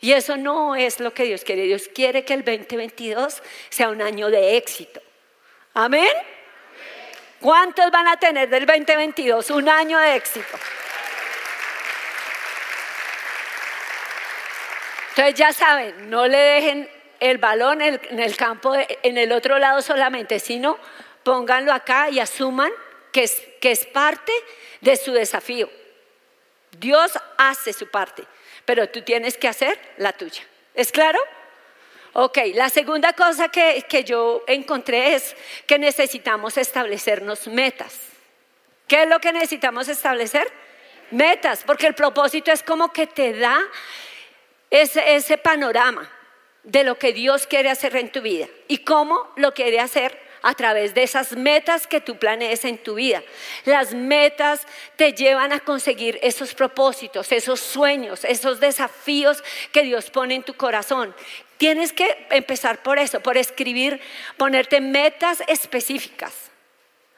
Y 0.00 0.12
eso 0.12 0.38
no 0.38 0.74
es 0.74 0.98
lo 0.98 1.12
que 1.12 1.24
Dios 1.24 1.44
quiere. 1.44 1.62
Dios 1.64 1.88
quiere 1.94 2.24
que 2.24 2.32
el 2.32 2.42
2022 2.42 3.42
sea 3.68 3.90
un 3.90 4.00
año 4.00 4.30
de 4.30 4.56
éxito. 4.56 5.00
Amén. 5.74 6.08
¿Cuántos 7.38 7.90
van 7.90 8.08
a 8.08 8.16
tener 8.16 8.48
del 8.48 8.64
2022 8.64 9.50
un 9.50 9.68
año 9.68 9.98
de 9.98 10.16
éxito? 10.16 10.58
Entonces 15.10 15.34
ya 15.34 15.52
saben, 15.52 16.08
no 16.08 16.26
le 16.26 16.38
dejen 16.38 16.90
el 17.20 17.36
balón 17.36 17.82
en 17.82 18.00
el 18.18 18.36
campo, 18.36 18.74
en 18.74 19.18
el 19.18 19.32
otro 19.32 19.58
lado 19.58 19.82
solamente, 19.82 20.38
sino 20.38 20.78
pónganlo 21.22 21.74
acá 21.74 22.08
y 22.08 22.20
asuman 22.20 22.72
que 23.12 23.24
es, 23.24 23.86
parte 23.86 24.32
de 24.80 24.96
su 24.96 25.12
desafío. 25.12 25.70
Dios 26.78 27.12
hace 27.36 27.72
su 27.72 27.88
parte 27.88 28.24
pero 28.70 28.88
tú 28.88 29.02
tienes 29.02 29.36
que 29.36 29.48
hacer 29.48 29.76
la 29.96 30.12
tuya. 30.12 30.44
¿Es 30.74 30.92
claro? 30.92 31.18
Ok, 32.12 32.38
la 32.54 32.70
segunda 32.70 33.12
cosa 33.14 33.48
que, 33.48 33.84
que 33.88 34.04
yo 34.04 34.44
encontré 34.46 35.16
es 35.16 35.34
que 35.66 35.76
necesitamos 35.76 36.56
establecernos 36.56 37.48
metas. 37.48 37.98
¿Qué 38.86 39.02
es 39.02 39.08
lo 39.08 39.18
que 39.18 39.32
necesitamos 39.32 39.88
establecer? 39.88 40.48
Metas, 41.10 41.64
porque 41.64 41.88
el 41.88 41.94
propósito 41.94 42.52
es 42.52 42.62
como 42.62 42.92
que 42.92 43.08
te 43.08 43.32
da 43.32 43.58
ese, 44.70 45.16
ese 45.16 45.36
panorama 45.36 46.08
de 46.62 46.84
lo 46.84 46.96
que 46.96 47.12
Dios 47.12 47.48
quiere 47.48 47.70
hacer 47.70 47.96
en 47.96 48.12
tu 48.12 48.20
vida 48.20 48.46
y 48.68 48.84
cómo 48.84 49.32
lo 49.34 49.52
quiere 49.52 49.80
hacer 49.80 50.16
a 50.42 50.54
través 50.54 50.94
de 50.94 51.02
esas 51.02 51.32
metas 51.32 51.86
que 51.86 52.00
tú 52.00 52.18
planees 52.18 52.64
en 52.64 52.78
tu 52.78 52.94
vida. 52.94 53.22
Las 53.64 53.94
metas 53.94 54.66
te 54.96 55.12
llevan 55.12 55.52
a 55.52 55.60
conseguir 55.60 56.18
esos 56.22 56.54
propósitos, 56.54 57.30
esos 57.32 57.60
sueños, 57.60 58.24
esos 58.24 58.60
desafíos 58.60 59.42
que 59.72 59.82
Dios 59.82 60.10
pone 60.10 60.34
en 60.34 60.42
tu 60.42 60.54
corazón. 60.54 61.14
Tienes 61.58 61.92
que 61.92 62.26
empezar 62.30 62.82
por 62.82 62.98
eso, 62.98 63.20
por 63.20 63.36
escribir, 63.36 64.00
ponerte 64.36 64.80
metas 64.80 65.42
específicas. 65.46 66.32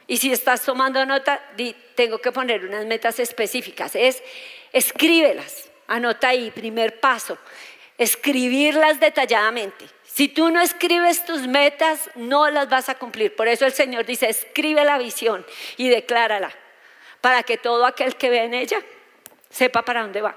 Y 0.09 0.17
si 0.17 0.33
estás 0.33 0.63
tomando 0.63 1.07
nota, 1.07 1.41
tengo 1.95 2.19
que 2.19 2.33
poner 2.33 2.65
unas 2.65 2.85
metas 2.87 3.21
específicas. 3.21 3.95
Es 3.95 4.23
escríbelas, 4.73 5.71
anota 5.87 6.29
ahí, 6.29 6.51
primer 6.51 6.99
paso, 6.99 7.39
escribirlas 7.99 8.99
detalladamente. 8.99 9.87
Si 10.13 10.29
tú 10.29 10.51
no 10.51 10.61
escribes 10.61 11.25
tus 11.25 11.47
metas, 11.47 12.11
no 12.17 12.51
las 12.51 12.69
vas 12.69 12.91
a 12.91 12.97
cumplir. 12.97 13.35
Por 13.35 13.49
eso 13.49 13.65
el 13.65 13.73
Señor 13.73 14.05
dice, 14.05 14.29
escribe 14.29 14.85
la 14.85 14.99
visión 14.99 15.47
y 15.79 15.89
declárala, 15.89 16.53
para 17.23 17.43
que 17.45 17.57
todo 17.57 17.87
aquel 17.87 18.17
que 18.17 18.29
ve 18.29 18.45
en 18.45 18.53
ella 18.53 18.79
sepa 19.49 19.81
para 19.81 20.03
dónde 20.03 20.21
va. 20.21 20.37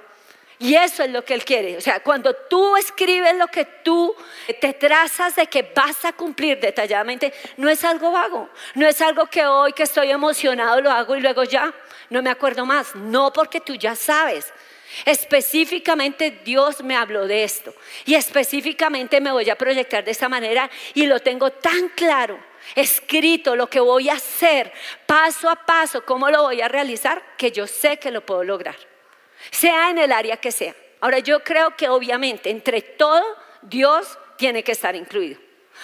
Y 0.60 0.76
eso 0.76 1.04
es 1.04 1.10
lo 1.10 1.26
que 1.26 1.34
Él 1.34 1.44
quiere. 1.44 1.76
O 1.76 1.82
sea, 1.82 2.00
cuando 2.00 2.34
tú 2.34 2.78
escribes 2.78 3.36
lo 3.36 3.48
que 3.48 3.66
tú 3.66 4.16
te 4.62 4.72
trazas 4.72 5.36
de 5.36 5.48
que 5.48 5.70
vas 5.76 6.06
a 6.06 6.14
cumplir 6.14 6.58
detalladamente, 6.62 7.34
no 7.58 7.68
es 7.68 7.84
algo 7.84 8.14
vago. 8.14 8.50
No 8.76 8.88
es 8.88 9.02
algo 9.02 9.26
que 9.26 9.46
hoy 9.46 9.74
que 9.74 9.84
estoy 9.84 10.10
emocionado 10.10 10.80
lo 10.80 10.90
hago 10.90 11.18
y 11.18 11.20
luego 11.20 11.44
ya 11.44 11.74
no 12.10 12.22
me 12.22 12.30
acuerdo 12.30 12.66
más. 12.66 12.96
No, 12.96 13.34
porque 13.34 13.60
tú 13.60 13.76
ya 13.76 13.94
sabes. 13.94 14.54
Específicamente 15.04 16.40
Dios 16.44 16.82
me 16.82 16.96
habló 16.96 17.28
de 17.28 17.44
esto 17.44 17.74
y 18.06 18.16
específicamente 18.16 19.20
me 19.20 19.32
voy 19.32 19.50
a 19.50 19.58
proyectar 19.58 20.06
de 20.06 20.12
esta 20.12 20.30
manera 20.30 20.70
y 20.94 21.06
lo 21.06 21.20
tengo 21.20 21.52
tan 21.52 21.90
claro, 21.90 22.40
escrito 22.76 23.56
lo 23.56 23.68
que 23.68 23.80
voy 23.80 24.10
a 24.10 24.14
hacer 24.14 24.72
paso 25.06 25.50
a 25.50 25.56
paso, 25.66 26.06
cómo 26.06 26.30
lo 26.30 26.44
voy 26.44 26.62
a 26.62 26.70
realizar, 26.70 27.22
que 27.38 27.52
yo 27.52 27.68
sé 27.68 27.98
que 27.98 28.12
lo 28.12 28.26
puedo 28.26 28.44
lograr, 28.44 28.78
sea 29.52 29.90
en 29.90 29.98
el 29.98 30.12
área 30.12 30.38
que 30.38 30.52
sea. 30.52 30.74
Ahora 31.02 31.20
yo 31.20 31.44
creo 31.44 31.76
que 31.76 31.90
obviamente 31.90 32.50
entre 32.50 32.82
todo 32.82 33.24
Dios 33.62 34.18
tiene 34.38 34.64
que 34.64 34.72
estar 34.72 34.96
incluido, 34.96 35.40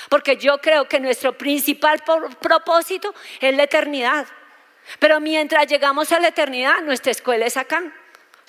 porque 0.10 0.38
yo 0.38 0.60
creo 0.60 0.88
que 0.88 1.00
nuestro 1.02 1.38
principal 1.38 2.02
propósito 2.40 3.14
es 3.42 3.56
la 3.56 3.64
eternidad. 3.64 4.26
Pero 5.00 5.20
mientras 5.20 5.68
llegamos 5.68 6.12
a 6.12 6.20
la 6.20 6.30
eternidad, 6.30 6.82
nuestra 6.82 7.12
escuela 7.12 7.46
es 7.46 7.56
acá. 7.56 7.94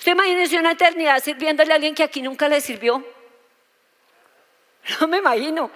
¿Usted 0.03 0.11
imagínese 0.11 0.59
una 0.59 0.73
eternidad 0.73 1.23
sirviéndole 1.23 1.71
a 1.71 1.75
alguien 1.75 1.95
que 1.95 2.03
aquí 2.03 2.21
nunca 2.21 2.49
le 2.49 2.59
sirvió? 2.59 3.01
No 4.99 5.07
me 5.07 5.19
imagino. 5.19 5.71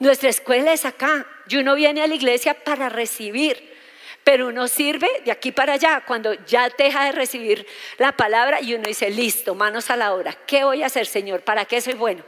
Nuestra 0.00 0.28
escuela 0.28 0.70
es 0.70 0.84
acá. 0.84 1.26
Y 1.48 1.56
uno 1.56 1.74
viene 1.74 2.02
a 2.02 2.06
la 2.06 2.14
iglesia 2.14 2.52
para 2.52 2.90
recibir. 2.90 3.74
Pero 4.22 4.48
uno 4.48 4.68
sirve 4.68 5.08
de 5.24 5.32
aquí 5.32 5.50
para 5.50 5.72
allá, 5.72 6.02
cuando 6.06 6.34
ya 6.44 6.68
deja 6.76 7.06
de 7.06 7.12
recibir 7.12 7.66
la 7.96 8.12
palabra 8.12 8.60
y 8.60 8.74
uno 8.74 8.86
dice, 8.86 9.08
listo, 9.08 9.54
manos 9.54 9.88
a 9.88 9.96
la 9.96 10.12
obra. 10.12 10.34
¿Qué 10.46 10.64
voy 10.64 10.82
a 10.82 10.86
hacer, 10.88 11.06
Señor? 11.06 11.40
¿Para 11.40 11.64
qué 11.64 11.80
soy 11.80 11.94
bueno? 11.94 12.22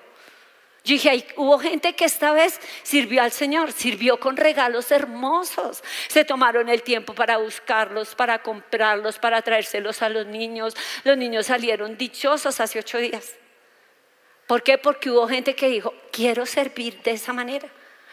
Yo 0.85 0.93
dije, 0.93 1.27
hubo 1.37 1.59
gente 1.59 1.95
que 1.95 2.05
esta 2.05 2.33
vez 2.33 2.61
sirvió 2.83 3.23
al 3.23 3.33
Señor, 3.33 3.73
sirvió 3.73 4.21
con 4.21 4.37
regalos 4.37 4.91
hermosos. 4.91 5.83
Se 6.09 6.27
tomaron 6.27 6.69
el 6.69 6.83
tiempo 6.83 7.15
para 7.15 7.39
buscarlos, 7.39 8.15
para 8.15 8.43
comprarlos, 8.43 9.19
para 9.19 9.41
traérselos 9.41 10.03
a 10.03 10.11
los 10.11 10.27
niños. 10.27 10.77
Los 11.05 11.17
niños 11.17 11.47
salieron 11.47 11.97
dichosos 11.97 12.61
hace 12.61 12.79
ocho 12.79 12.99
días. 12.99 13.35
¿Por 14.47 14.63
qué? 14.63 14.77
Porque 14.77 15.11
hubo 15.11 15.27
gente 15.27 15.57
que 15.57 15.69
dijo, 15.69 15.95
quiero 16.13 16.45
servir 16.45 17.01
de 17.03 17.13
esa 17.13 17.33
manera. 17.33 17.67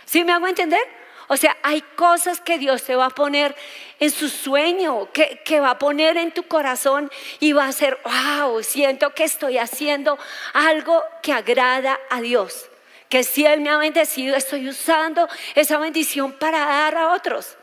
¿Sí 0.05 0.23
me 0.23 0.31
hago 0.31 0.47
entender? 0.47 1.00
O 1.33 1.38
sea, 1.38 1.55
hay 1.63 1.79
cosas 1.95 2.41
que 2.41 2.57
Dios 2.57 2.83
te 2.83 2.93
va 2.93 3.05
a 3.05 3.09
poner 3.09 3.55
en 4.01 4.11
su 4.11 4.27
sueño, 4.27 5.09
que, 5.13 5.39
que, 5.45 5.61
va 5.61 5.69
a 5.69 5.79
poner 5.79 6.17
en 6.17 6.33
tu 6.33 6.43
corazón 6.43 7.09
y 7.39 7.53
va 7.53 7.67
a 7.67 7.71
ser, 7.71 7.97
wow, 8.03 8.61
siento 8.61 9.11
que 9.11 9.23
estoy 9.23 9.57
haciendo 9.57 10.19
algo 10.51 11.01
que 11.23 11.31
agrada 11.31 11.97
a 12.09 12.19
Dios. 12.19 12.69
Que 13.07 13.23
si 13.23 13.45
Él 13.45 13.61
me 13.61 13.69
ha 13.69 13.77
bendecido, 13.77 14.35
estoy 14.35 14.67
usando 14.67 15.25
esa 15.55 15.77
bendición 15.77 16.33
para 16.33 16.65
dar 16.65 16.97
a 16.97 17.13
otros. 17.13 17.55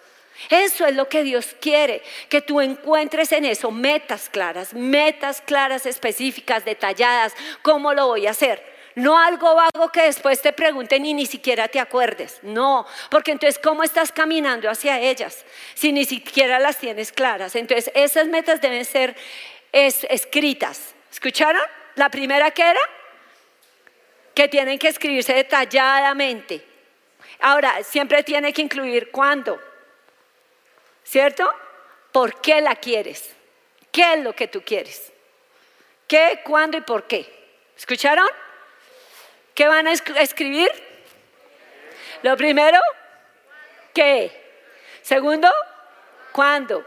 Eso 0.49 0.87
es 0.87 0.97
lo 0.97 1.11
que 1.11 1.23
Dios 1.23 1.55
quiere, 1.61 2.03
que 2.31 2.41
tú 2.41 2.63
encuentres 2.63 3.33
en 3.33 3.45
eso 3.45 3.71
metas 3.71 4.31
claras, 4.31 4.73
metas 4.73 5.43
claras, 5.43 5.85
específicas, 5.85 6.65
detalladas, 6.65 7.35
cómo 7.61 7.93
lo 7.93 8.07
voy 8.07 8.29
a 8.29 8.31
hacer. 8.31 8.78
No 8.95 9.19
algo 9.19 9.55
vago 9.55 9.91
que 9.93 10.03
después 10.03 10.41
te 10.43 10.53
pregunten 10.53 11.05
y 11.07 11.15
ni 11.15 11.27
siquiera 11.27 11.69
te 11.69 11.81
acuerdes. 11.81 12.39
No, 12.43 12.87
porque 13.11 13.33
entonces 13.33 13.61
¿cómo 13.63 13.83
estás 13.83 14.13
caminando 14.13 14.69
hacia 14.69 15.01
ellas 15.01 15.45
si 15.75 15.93
ni 15.93 16.05
siquiera 16.05 16.59
las 16.59 16.79
tienes 16.79 17.13
claras? 17.13 17.55
Entonces 17.55 17.91
esas 17.95 18.27
metas 18.27 18.61
deben 18.61 18.85
ser 18.85 19.17
escritas. 19.73 20.95
¿Escucharon? 21.11 21.63
La 21.95 22.11
primera 22.11 22.51
que 22.51 22.63
era 22.63 22.81
que 24.35 24.49
tienen 24.49 24.79
que 24.79 24.89
escribirse 24.89 25.35
detalladamente. 25.35 26.65
Ahora, 27.41 27.83
siempre 27.83 28.23
tiene 28.23 28.53
que 28.53 28.63
incluir 28.63 29.11
cuándo. 29.11 29.61
¿Cierto? 31.03 31.53
¿Por 32.13 32.41
qué 32.41 32.61
la 32.61 32.77
quieres? 32.77 33.35
¿Qué 33.91 34.15
es 34.15 34.21
lo 34.21 34.35
que 34.35 34.47
tú 34.47 34.63
quieres? 34.63 35.13
¿Qué, 36.07 36.41
cuándo 36.45 36.79
y 36.79 36.83
por 36.83 37.07
qué? 37.07 37.29
¿Escucharon? 37.77 38.29
¿Qué 39.59 39.67
van 39.67 39.89
a 39.89 39.93
escribir? 39.93 40.71
Lo 42.23 42.37
primero, 42.37 42.79
¿qué? 43.93 44.31
Segundo, 45.03 45.51
¿cuándo? 46.31 46.87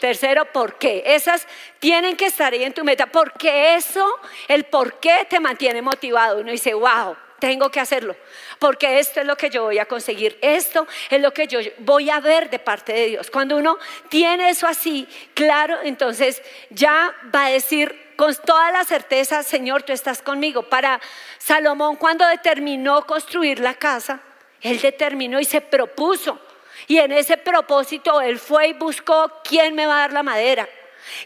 Tercero, 0.00 0.44
¿por 0.46 0.76
qué? 0.76 1.04
Esas 1.06 1.46
tienen 1.78 2.16
que 2.16 2.26
estar 2.26 2.52
ahí 2.52 2.64
en 2.64 2.74
tu 2.74 2.82
meta, 2.82 3.06
porque 3.06 3.76
eso, 3.76 4.04
el 4.48 4.64
por 4.64 4.98
qué 4.98 5.24
te 5.30 5.38
mantiene 5.38 5.82
motivado. 5.82 6.40
Uno 6.40 6.50
dice, 6.50 6.74
wow, 6.74 7.16
tengo 7.44 7.68
que 7.68 7.78
hacerlo, 7.78 8.16
porque 8.58 8.98
esto 8.98 9.20
es 9.20 9.26
lo 9.26 9.36
que 9.36 9.50
yo 9.50 9.64
voy 9.64 9.78
a 9.78 9.84
conseguir, 9.84 10.38
esto 10.40 10.86
es 11.10 11.20
lo 11.20 11.34
que 11.34 11.46
yo 11.46 11.60
voy 11.80 12.08
a 12.08 12.18
ver 12.18 12.48
de 12.48 12.58
parte 12.58 12.94
de 12.94 13.06
Dios. 13.08 13.30
Cuando 13.30 13.58
uno 13.58 13.76
tiene 14.08 14.48
eso 14.48 14.66
así, 14.66 15.06
claro, 15.34 15.76
entonces 15.82 16.40
ya 16.70 17.14
va 17.34 17.44
a 17.44 17.50
decir 17.50 18.14
con 18.16 18.34
toda 18.34 18.72
la 18.72 18.82
certeza, 18.84 19.42
Señor, 19.42 19.82
tú 19.82 19.92
estás 19.92 20.22
conmigo. 20.22 20.70
Para 20.70 21.02
Salomón, 21.36 21.96
cuando 21.96 22.26
determinó 22.26 23.04
construir 23.04 23.60
la 23.60 23.74
casa, 23.74 24.20
él 24.62 24.80
determinó 24.80 25.38
y 25.38 25.44
se 25.44 25.60
propuso. 25.60 26.40
Y 26.86 26.96
en 26.96 27.12
ese 27.12 27.36
propósito, 27.36 28.22
él 28.22 28.38
fue 28.38 28.68
y 28.68 28.72
buscó 28.72 29.30
quién 29.44 29.74
me 29.74 29.84
va 29.84 29.96
a 29.96 30.00
dar 30.00 30.12
la 30.14 30.22
madera. 30.22 30.66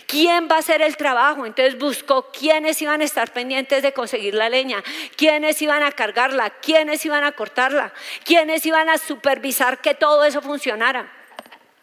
¿Quién 0.06 0.48
va 0.50 0.56
a 0.56 0.58
hacer 0.58 0.82
el 0.82 0.96
trabajo? 0.96 1.46
Entonces 1.46 1.78
buscó 1.78 2.30
quiénes 2.32 2.80
iban 2.82 3.00
a 3.00 3.04
estar 3.04 3.32
pendientes 3.32 3.82
de 3.82 3.92
conseguir 3.92 4.34
la 4.34 4.48
leña, 4.48 4.82
quiénes 5.16 5.60
iban 5.62 5.82
a 5.82 5.92
cargarla, 5.92 6.50
quiénes 6.50 7.04
iban 7.04 7.24
a 7.24 7.32
cortarla, 7.32 7.92
quiénes 8.24 8.64
iban 8.66 8.88
a 8.88 8.98
supervisar 8.98 9.80
que 9.80 9.94
todo 9.94 10.24
eso 10.24 10.40
funcionara. 10.40 11.12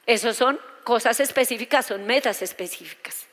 Esas 0.05 0.35
son 0.35 0.59
cosas 0.83 1.19
específicas, 1.19 1.85
son 1.85 2.05
metas 2.05 2.41
específicas. 2.41 3.25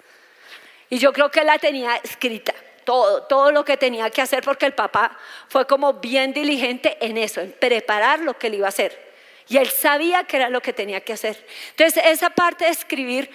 Y 0.91 0.99
yo 0.99 1.13
creo 1.13 1.31
que 1.31 1.43
la 1.43 1.59
tenía 1.59 1.97
escrita, 1.97 2.55
todo, 2.85 3.23
todo 3.25 3.51
lo 3.51 3.65
que 3.65 3.77
tenía 3.77 4.11
que 4.11 4.23
hacer, 4.23 4.43
porque 4.43 4.67
el 4.67 4.75
papá 4.75 5.19
fue 5.49 5.67
como 5.67 5.95
bien 5.95 6.33
diligente 6.33 6.99
en 7.01 7.17
eso, 7.19 7.41
en 7.41 7.53
preparar 7.53 8.21
lo 8.21 8.39
que 8.39 8.49
él 8.49 8.55
iba 8.55 8.67
a 8.67 8.69
hacer. 8.69 9.13
Y 9.49 9.57
él 9.57 9.69
sabía 9.69 10.25
que 10.25 10.37
era 10.37 10.49
lo 10.49 10.61
que 10.61 10.73
tenía 10.73 11.01
que 11.01 11.13
hacer. 11.13 11.47
Entonces, 11.71 12.03
esa 12.07 12.31
parte 12.31 12.65
de 12.65 12.71
escribir 12.71 13.31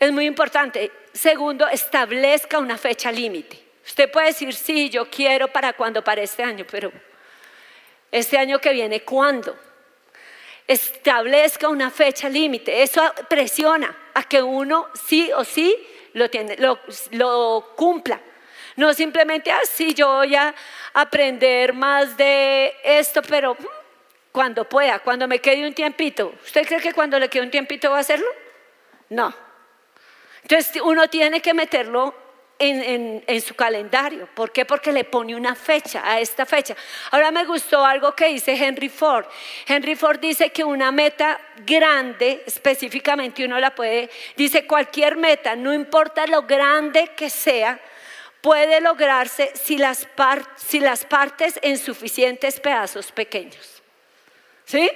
es 0.00 0.10
muy 0.10 0.24
importante. 0.24 0.90
Segundo, 1.12 1.68
establezca 1.68 2.58
una 2.58 2.78
fecha 2.78 3.12
límite. 3.12 3.62
Usted 3.86 4.10
puede 4.10 4.28
decir, 4.28 4.52
sí, 4.54 4.88
yo 4.88 5.10
quiero 5.10 5.48
para 5.48 5.74
cuando, 5.74 6.02
para 6.02 6.22
este 6.22 6.42
año, 6.42 6.64
pero 6.68 6.90
este 8.10 8.38
año 8.38 8.58
que 8.58 8.72
viene, 8.72 9.02
¿cuándo? 9.02 9.56
Establezca 10.66 11.68
una 11.68 11.90
fecha 11.90 12.28
límite. 12.28 12.82
Eso 12.82 13.02
presiona 13.28 13.94
a 14.14 14.22
que 14.22 14.42
uno 14.42 14.88
sí 15.06 15.30
o 15.36 15.44
sí 15.44 15.76
lo, 16.14 16.30
tiene, 16.30 16.56
lo, 16.56 17.74
cumpla. 17.76 18.20
No 18.76 18.94
simplemente 18.94 19.52
así, 19.52 19.88
ah, 19.90 19.94
yo 19.94 20.08
voy 20.08 20.34
a 20.34 20.54
aprender 20.94 21.74
más 21.74 22.16
de 22.16 22.72
esto, 22.82 23.20
pero 23.20 23.54
mm, 23.54 23.66
cuando 24.32 24.66
pueda, 24.66 25.00
cuando 25.00 25.28
me 25.28 25.40
quede 25.40 25.66
un 25.66 25.74
tiempito. 25.74 26.32
¿Usted 26.42 26.66
cree 26.66 26.80
que 26.80 26.94
cuando 26.94 27.18
le 27.18 27.28
quede 27.28 27.42
un 27.42 27.50
tiempito 27.50 27.90
va 27.90 27.98
a 27.98 28.00
hacerlo? 28.00 28.28
No. 29.10 29.49
Entonces 30.42 30.82
uno 30.82 31.08
tiene 31.08 31.40
que 31.40 31.54
meterlo 31.54 32.14
en, 32.60 33.40
su 33.40 33.54
calendario. 33.54 34.28
¿Por 34.34 34.52
qué? 34.52 34.64
Porque 34.64 34.92
le 34.92 35.04
pone 35.04 35.34
una 35.34 35.54
fecha 35.54 36.02
a 36.04 36.20
esta 36.20 36.44
fecha. 36.44 36.76
Ahora 37.10 37.30
me 37.30 37.44
gustó 37.44 37.84
algo 37.84 38.14
que 38.14 38.26
dice 38.26 38.52
Henry 38.52 38.88
Ford. 38.88 39.24
Henry 39.66 39.96
Ford 39.96 40.20
dice 40.20 40.50
que 40.50 40.62
una 40.62 40.92
meta 40.92 41.40
grande, 41.64 42.42
específicamente 42.46 43.44
uno 43.44 43.58
la 43.58 43.74
puede, 43.74 44.10
dice 44.36 44.66
cualquier 44.66 45.16
meta, 45.16 45.56
no 45.56 45.72
importa 45.72 46.26
lo 46.26 46.42
grande 46.42 47.12
que 47.16 47.30
sea, 47.30 47.80
puede 48.42 48.80
lograrse 48.80 49.52
si 49.54 49.78
las, 49.78 50.06
si 50.56 50.80
las 50.80 51.04
partes 51.04 51.58
en 51.62 51.78
suficientes 51.78 52.60
pedazos 52.60 53.10
pequeños. 53.10 53.82
¿Sí? 54.66 54.90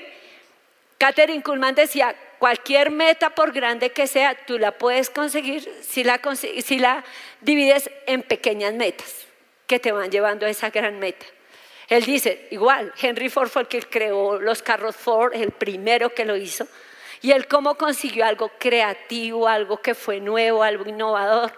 Catherine 0.99 1.43
Kuhlman 1.43 1.75
decía, 1.75 2.15
cualquier 2.45 2.91
meta, 2.91 3.31
por 3.31 3.53
grande 3.53 3.93
que 3.93 4.07
sea, 4.07 4.35
tú 4.35 4.59
la 4.59 4.73
puedes 4.73 5.09
conseguir 5.09 5.67
si 5.81 6.05
la, 6.05 7.03
divides 7.41 7.91
en 8.05 8.21
pequeñas 8.21 8.75
metas 8.75 9.25
que 9.67 9.79
te 9.79 9.93
van 9.93 10.11
llevando 10.11 10.45
a 10.45 10.51
esa 10.51 10.69
gran 10.69 10.99
meta. 10.99 11.25
Él 11.89 12.05
dice, 12.05 12.47
igual, 12.51 12.93
Henry 13.01 13.31
Ford 13.31 13.49
fue 13.49 13.63
el 13.63 13.69
que 13.69 13.81
creó 13.81 14.39
los 14.39 14.61
carros 14.61 14.95
Ford, 14.95 15.33
el 15.33 15.53
primero 15.53 16.11
que 16.11 16.27
lo 16.27 16.37
hizo. 16.37 16.69
Y 17.23 17.33
él 17.33 17.49
cómo 17.49 17.77
consiguió 17.77 18.27
algo 18.27 18.53
creativo, 18.59 19.49
algo 19.49 19.79
que 19.79 19.95
fue 19.95 20.21
nuevo, 20.21 20.63
algo 20.63 20.87
innovador, 20.87 21.51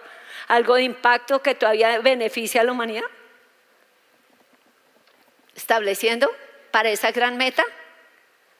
algo 0.47 0.75
de 0.75 0.83
impacto 0.83 1.41
que 1.41 1.53
todavía 1.53 1.99
beneficia 1.99 2.61
a 2.61 2.63
la 2.63 2.71
humanidad. 2.71 3.03
Estableciendo 5.53 6.31
para 6.71 6.91
esa 6.91 7.11
gran 7.11 7.35
meta 7.35 7.65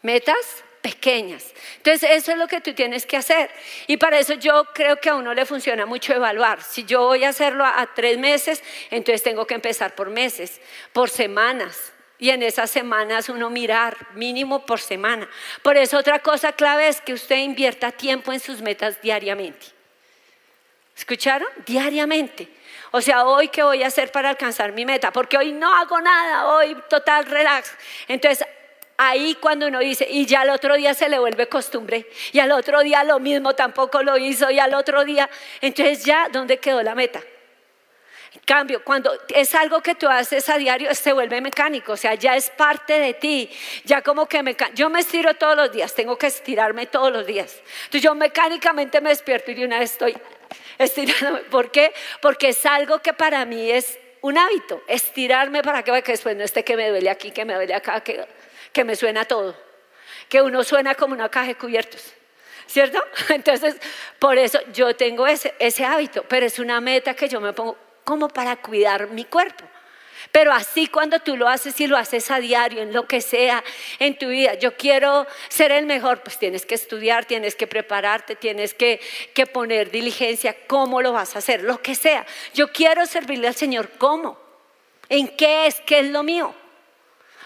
metas 0.02 0.66
pequeñas. 0.82 1.54
Entonces, 1.78 2.10
eso 2.12 2.32
es 2.32 2.38
lo 2.38 2.48
que 2.48 2.62
tú 2.62 2.74
tienes 2.74 3.06
que 3.06 3.18
hacer. 3.18 3.50
Y 3.88 3.98
para 3.98 4.20
eso 4.20 4.34
yo 4.34 4.66
creo 4.74 4.98
que 4.98 5.10
a 5.10 5.16
uno 5.16 5.34
le 5.34 5.46
funciona 5.46 5.86
mucho 5.86 6.14
evaluar. 6.14 6.62
Si 6.64 6.84
yo 6.86 7.04
voy 7.04 7.24
a 7.24 7.30
hacerlo 7.30 7.66
a, 7.66 7.88
tres 7.96 8.18
meses, 8.18 8.64
entonces 8.92 9.24
tengo 9.24 9.46
que 9.46 9.56
empezar 9.56 9.96
por 9.96 10.10
meses, 10.10 10.62
por 10.94 11.10
semanas. 11.10 11.94
Y 12.20 12.32
en 12.32 12.42
esas 12.42 12.72
semanas 12.72 13.30
uno 13.30 13.50
mirar 13.50 13.96
mínimo 14.14 14.66
por 14.66 14.80
semana. 14.80 15.30
Por 15.62 15.78
eso 15.78 15.98
otra 15.98 16.20
cosa 16.20 16.52
clave 16.54 16.88
es 16.88 17.02
que 17.02 17.14
usted 17.14 17.38
invierta 17.38 17.92
tiempo 17.92 18.34
en 18.34 18.40
sus 18.40 18.62
metas 18.62 19.02
diariamente. 19.02 19.68
¿Escucharon? 20.96 21.48
Diariamente. 21.66 22.48
O 22.92 23.02
sea, 23.02 23.26
hoy 23.26 23.50
qué 23.50 23.62
voy 23.62 23.84
a 23.84 23.88
hacer 23.88 24.12
para 24.12 24.30
alcanzar 24.30 24.72
mi 24.72 24.86
meta, 24.86 25.12
porque 25.12 25.38
hoy 25.38 25.52
no 25.52 25.72
hago 25.76 26.00
nada, 26.02 26.48
hoy 26.48 26.76
total 26.90 27.26
relax. 27.26 27.72
Entonces, 28.08 28.48
ahí 28.98 29.38
cuando 29.40 29.68
uno 29.68 29.80
dice, 29.80 30.08
y 30.10 30.26
ya 30.26 30.42
al 30.42 30.50
otro 30.50 30.76
día 30.76 30.94
se 30.94 31.08
le 31.08 31.20
vuelve 31.20 31.48
costumbre, 31.48 32.08
y 32.32 32.40
al 32.40 32.52
otro 32.52 32.82
día 32.82 33.04
lo 33.04 33.20
mismo 33.20 33.54
tampoco 33.54 34.04
lo 34.04 34.18
hizo, 34.18 34.50
y 34.50 34.60
al 34.60 34.74
otro 34.74 35.06
día, 35.06 35.30
entonces 35.62 36.04
ya, 36.04 36.28
¿dónde 36.32 36.58
quedó 36.58 36.82
la 36.82 36.96
meta? 36.96 37.22
En 38.34 38.42
cambio, 38.44 38.84
cuando 38.84 39.18
es 39.34 39.56
algo 39.56 39.82
que 39.82 39.96
tú 39.96 40.08
haces 40.08 40.48
a 40.50 40.58
diario, 40.58 40.94
se 40.94 41.14
vuelve 41.14 41.42
mecánico, 41.42 41.94
o 41.94 41.98
sea, 41.98 42.14
ya 42.16 42.36
es 42.36 42.50
parte 42.50 43.00
de 43.00 43.14
ti, 43.14 43.50
ya 43.84 44.02
como 44.02 44.28
que 44.28 44.44
me, 44.44 44.56
yo 44.74 44.90
me 44.90 45.00
estiro 45.00 45.34
todos 45.36 45.56
los 45.56 45.72
días, 45.72 45.94
tengo 45.94 46.18
que 46.18 46.28
estirarme 46.28 46.86
todos 46.86 47.12
los 47.12 47.26
días. 47.26 47.62
Entonces 47.86 48.02
yo 48.02 48.16
mecánicamente 48.16 49.02
me 49.02 49.10
despierto 49.10 49.52
y 49.52 49.64
una 49.64 49.80
vez 49.80 49.92
estoy 49.92 50.16
estirándome. 50.78 51.40
¿Por 51.50 51.72
qué? 51.72 51.94
Porque 52.22 52.50
es 52.50 52.66
algo 52.66 53.00
que 53.00 53.14
para 53.14 53.44
mí 53.46 53.72
es 53.72 53.98
un 54.22 54.38
hábito, 54.38 54.82
estirarme 54.88 55.62
para 55.64 55.84
que, 55.84 56.04
que 56.04 56.12
después 56.12 56.36
no 56.36 56.44
esté 56.44 56.64
que 56.64 56.76
me 56.76 56.90
duele 56.90 57.10
aquí, 57.10 57.32
que 57.32 57.46
me 57.46 57.56
duele 57.56 57.74
acá, 57.74 58.02
que 58.02 58.26
que 58.78 58.84
me 58.84 58.96
suena 58.96 59.26
todo, 59.26 59.56
que 60.30 60.40
uno 60.40 60.64
suena 60.64 60.94
como 60.94 61.16
una 61.16 61.30
caja 61.30 61.48
de 61.48 61.56
cubiertos. 61.56 62.14
¿Cierto? 62.68 63.04
Entonces, 63.30 63.76
por 64.20 64.38
eso 64.38 64.60
yo 64.72 64.96
tengo 64.96 65.26
ese, 65.26 65.84
hábito, 65.84 66.24
pero 66.28 66.46
es 66.46 66.60
una 66.60 66.80
meta 66.80 67.16
que 67.16 67.28
yo 67.28 67.42
me 67.42 67.54
pongo 67.54 67.76
como 68.04 68.28
para 68.28 68.56
cuidar 68.58 69.08
mi 69.08 69.26
cuerpo. 69.26 69.66
Pero 70.32 70.54
así 70.54 70.86
cuando 70.86 71.20
tú 71.22 71.38
lo 71.38 71.48
haces 71.48 71.82
y 71.82 71.88
lo 71.88 71.98
haces 71.98 72.30
a 72.30 72.40
diario, 72.40 72.84
en 72.84 72.94
lo 72.94 73.08
que 73.08 73.20
sea, 73.20 73.64
en 73.98 74.16
tu 74.16 74.28
vida, 74.28 74.54
yo 74.54 74.78
quiero 74.78 75.26
ser 75.50 75.72
el 75.72 75.88
mejor, 75.88 76.22
pues 76.22 76.38
tienes 76.38 76.64
que 76.64 76.76
estudiar, 76.76 77.26
tienes 77.26 77.56
que 77.56 77.66
prepararte, 77.66 78.36
tienes 78.36 78.76
que, 78.76 79.02
que 79.34 79.48
poner 79.48 79.90
diligencia, 79.90 80.56
cómo 80.68 81.02
lo 81.02 81.14
vas 81.14 81.36
a 81.36 81.40
hacer, 81.40 81.64
lo 81.64 81.82
que 81.82 81.96
sea. 81.96 82.28
Yo 82.54 82.72
quiero 82.72 83.08
servirle 83.08 83.48
al 83.48 83.56
Señor, 83.56 83.90
¿cómo? 83.98 84.40
¿En 85.10 85.28
qué 85.30 85.66
es? 85.66 85.82
¿Qué 85.82 85.98
es 86.00 86.12
lo 86.12 86.22
mío? 86.22 86.54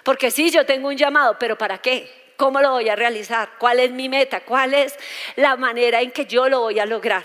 Porque 0.03 0.31
sí, 0.31 0.49
yo 0.49 0.65
tengo 0.65 0.87
un 0.87 0.97
llamado, 0.97 1.37
pero 1.39 1.57
¿para 1.57 1.77
qué? 1.79 2.33
¿Cómo 2.37 2.59
lo 2.61 2.71
voy 2.71 2.89
a 2.89 2.95
realizar? 2.95 3.51
¿Cuál 3.59 3.79
es 3.79 3.91
mi 3.91 4.09
meta? 4.09 4.41
¿Cuál 4.41 4.73
es 4.73 4.95
la 5.35 5.55
manera 5.55 6.01
en 6.01 6.11
que 6.11 6.25
yo 6.25 6.49
lo 6.49 6.61
voy 6.61 6.79
a 6.79 6.85
lograr? 6.85 7.23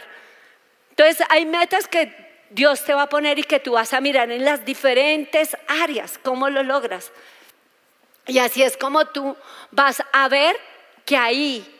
Entonces, 0.90 1.26
hay 1.30 1.46
metas 1.46 1.88
que 1.88 2.26
Dios 2.50 2.84
te 2.84 2.94
va 2.94 3.02
a 3.02 3.08
poner 3.08 3.38
y 3.38 3.44
que 3.44 3.60
tú 3.60 3.72
vas 3.72 3.92
a 3.92 4.00
mirar 4.00 4.30
en 4.30 4.44
las 4.44 4.64
diferentes 4.64 5.56
áreas, 5.68 6.18
cómo 6.22 6.48
lo 6.50 6.62
logras. 6.62 7.12
Y 8.26 8.38
así 8.38 8.62
es 8.62 8.76
como 8.76 9.06
tú 9.06 9.36
vas 9.70 10.02
a 10.12 10.28
ver 10.28 10.56
que 11.04 11.16
ahí 11.16 11.75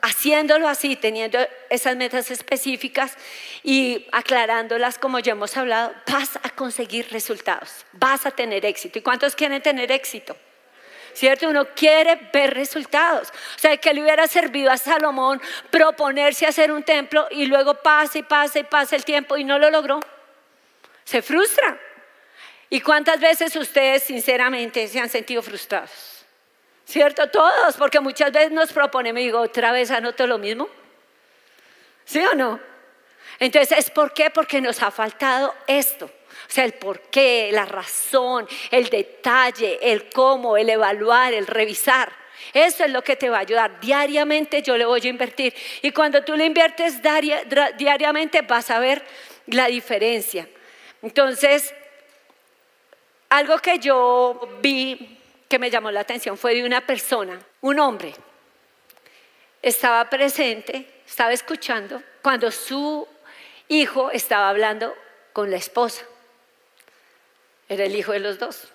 haciéndolo 0.00 0.68
así, 0.68 0.96
teniendo 0.96 1.38
esas 1.68 1.96
metas 1.96 2.30
específicas 2.30 3.16
y 3.62 4.06
aclarándolas 4.12 4.98
como 4.98 5.18
ya 5.18 5.32
hemos 5.32 5.56
hablado, 5.56 5.92
vas 6.10 6.36
a 6.42 6.50
conseguir 6.50 7.08
resultados, 7.10 7.84
vas 7.92 8.24
a 8.26 8.30
tener 8.30 8.64
éxito. 8.64 8.98
¿Y 8.98 9.02
cuántos 9.02 9.36
quieren 9.36 9.62
tener 9.62 9.92
éxito? 9.92 10.36
¿Cierto? 11.12 11.48
Uno 11.48 11.66
quiere 11.74 12.30
ver 12.32 12.54
resultados. 12.54 13.28
O 13.28 13.58
sea, 13.58 13.76
que 13.76 13.92
le 13.92 14.02
hubiera 14.02 14.26
servido 14.26 14.70
a 14.70 14.78
Salomón 14.78 15.42
proponerse 15.70 16.46
hacer 16.46 16.72
un 16.72 16.82
templo 16.82 17.26
y 17.30 17.44
luego 17.44 17.74
pasa 17.74 18.18
y 18.18 18.22
pasa 18.22 18.60
y 18.60 18.64
pasa 18.64 18.96
el 18.96 19.04
tiempo 19.04 19.36
y 19.36 19.44
no 19.44 19.58
lo 19.58 19.70
logró. 19.70 20.00
Se 21.04 21.20
frustra. 21.20 21.78
¿Y 22.70 22.80
cuántas 22.80 23.20
veces 23.20 23.54
ustedes 23.56 24.04
sinceramente 24.04 24.88
se 24.88 24.98
han 24.98 25.10
sentido 25.10 25.42
frustrados? 25.42 26.21
¿Cierto? 26.84 27.28
Todos, 27.28 27.76
porque 27.76 28.00
muchas 28.00 28.32
veces 28.32 28.50
nos 28.50 28.72
proponemos 28.72 29.20
y 29.20 29.24
digo, 29.24 29.40
otra 29.40 29.72
vez 29.72 29.90
anoto 29.90 30.26
lo 30.26 30.38
mismo. 30.38 30.68
¿Sí 32.04 32.20
o 32.20 32.34
no? 32.34 32.60
Entonces, 33.38 33.78
¿es 33.78 33.90
por 33.90 34.12
qué? 34.12 34.30
Porque 34.30 34.60
nos 34.60 34.82
ha 34.82 34.90
faltado 34.90 35.54
esto. 35.66 36.06
O 36.06 36.54
sea, 36.54 36.64
el 36.64 36.74
por 36.74 37.00
qué, 37.02 37.50
la 37.52 37.64
razón, 37.64 38.46
el 38.70 38.88
detalle, 38.88 39.78
el 39.80 40.10
cómo, 40.10 40.56
el 40.56 40.68
evaluar, 40.68 41.32
el 41.32 41.46
revisar. 41.46 42.12
Eso 42.52 42.84
es 42.84 42.90
lo 42.90 43.02
que 43.02 43.16
te 43.16 43.30
va 43.30 43.38
a 43.38 43.40
ayudar. 43.40 43.80
Diariamente 43.80 44.62
yo 44.62 44.76
le 44.76 44.84
voy 44.84 45.00
a 45.02 45.08
invertir. 45.08 45.54
Y 45.80 45.92
cuando 45.92 46.22
tú 46.22 46.36
le 46.36 46.44
inviertes 46.44 47.00
diariamente 47.78 48.42
vas 48.42 48.70
a 48.70 48.78
ver 48.78 49.02
la 49.46 49.66
diferencia. 49.66 50.48
Entonces, 51.00 51.74
algo 53.28 53.58
que 53.58 53.78
yo 53.78 54.58
vi 54.60 55.11
que 55.52 55.58
me 55.58 55.70
llamó 55.70 55.90
la 55.90 56.00
atención 56.00 56.38
fue 56.38 56.54
de 56.54 56.64
una 56.64 56.80
persona, 56.86 57.38
un 57.60 57.78
hombre. 57.78 58.14
Estaba 59.60 60.08
presente, 60.08 61.02
estaba 61.06 61.34
escuchando 61.34 62.02
cuando 62.22 62.50
su 62.50 63.06
hijo 63.68 64.10
estaba 64.12 64.48
hablando 64.48 64.94
con 65.34 65.50
la 65.50 65.58
esposa. 65.58 66.06
Era 67.68 67.84
el 67.84 67.94
hijo 67.94 68.12
de 68.12 68.20
los 68.20 68.38
dos. 68.38 68.66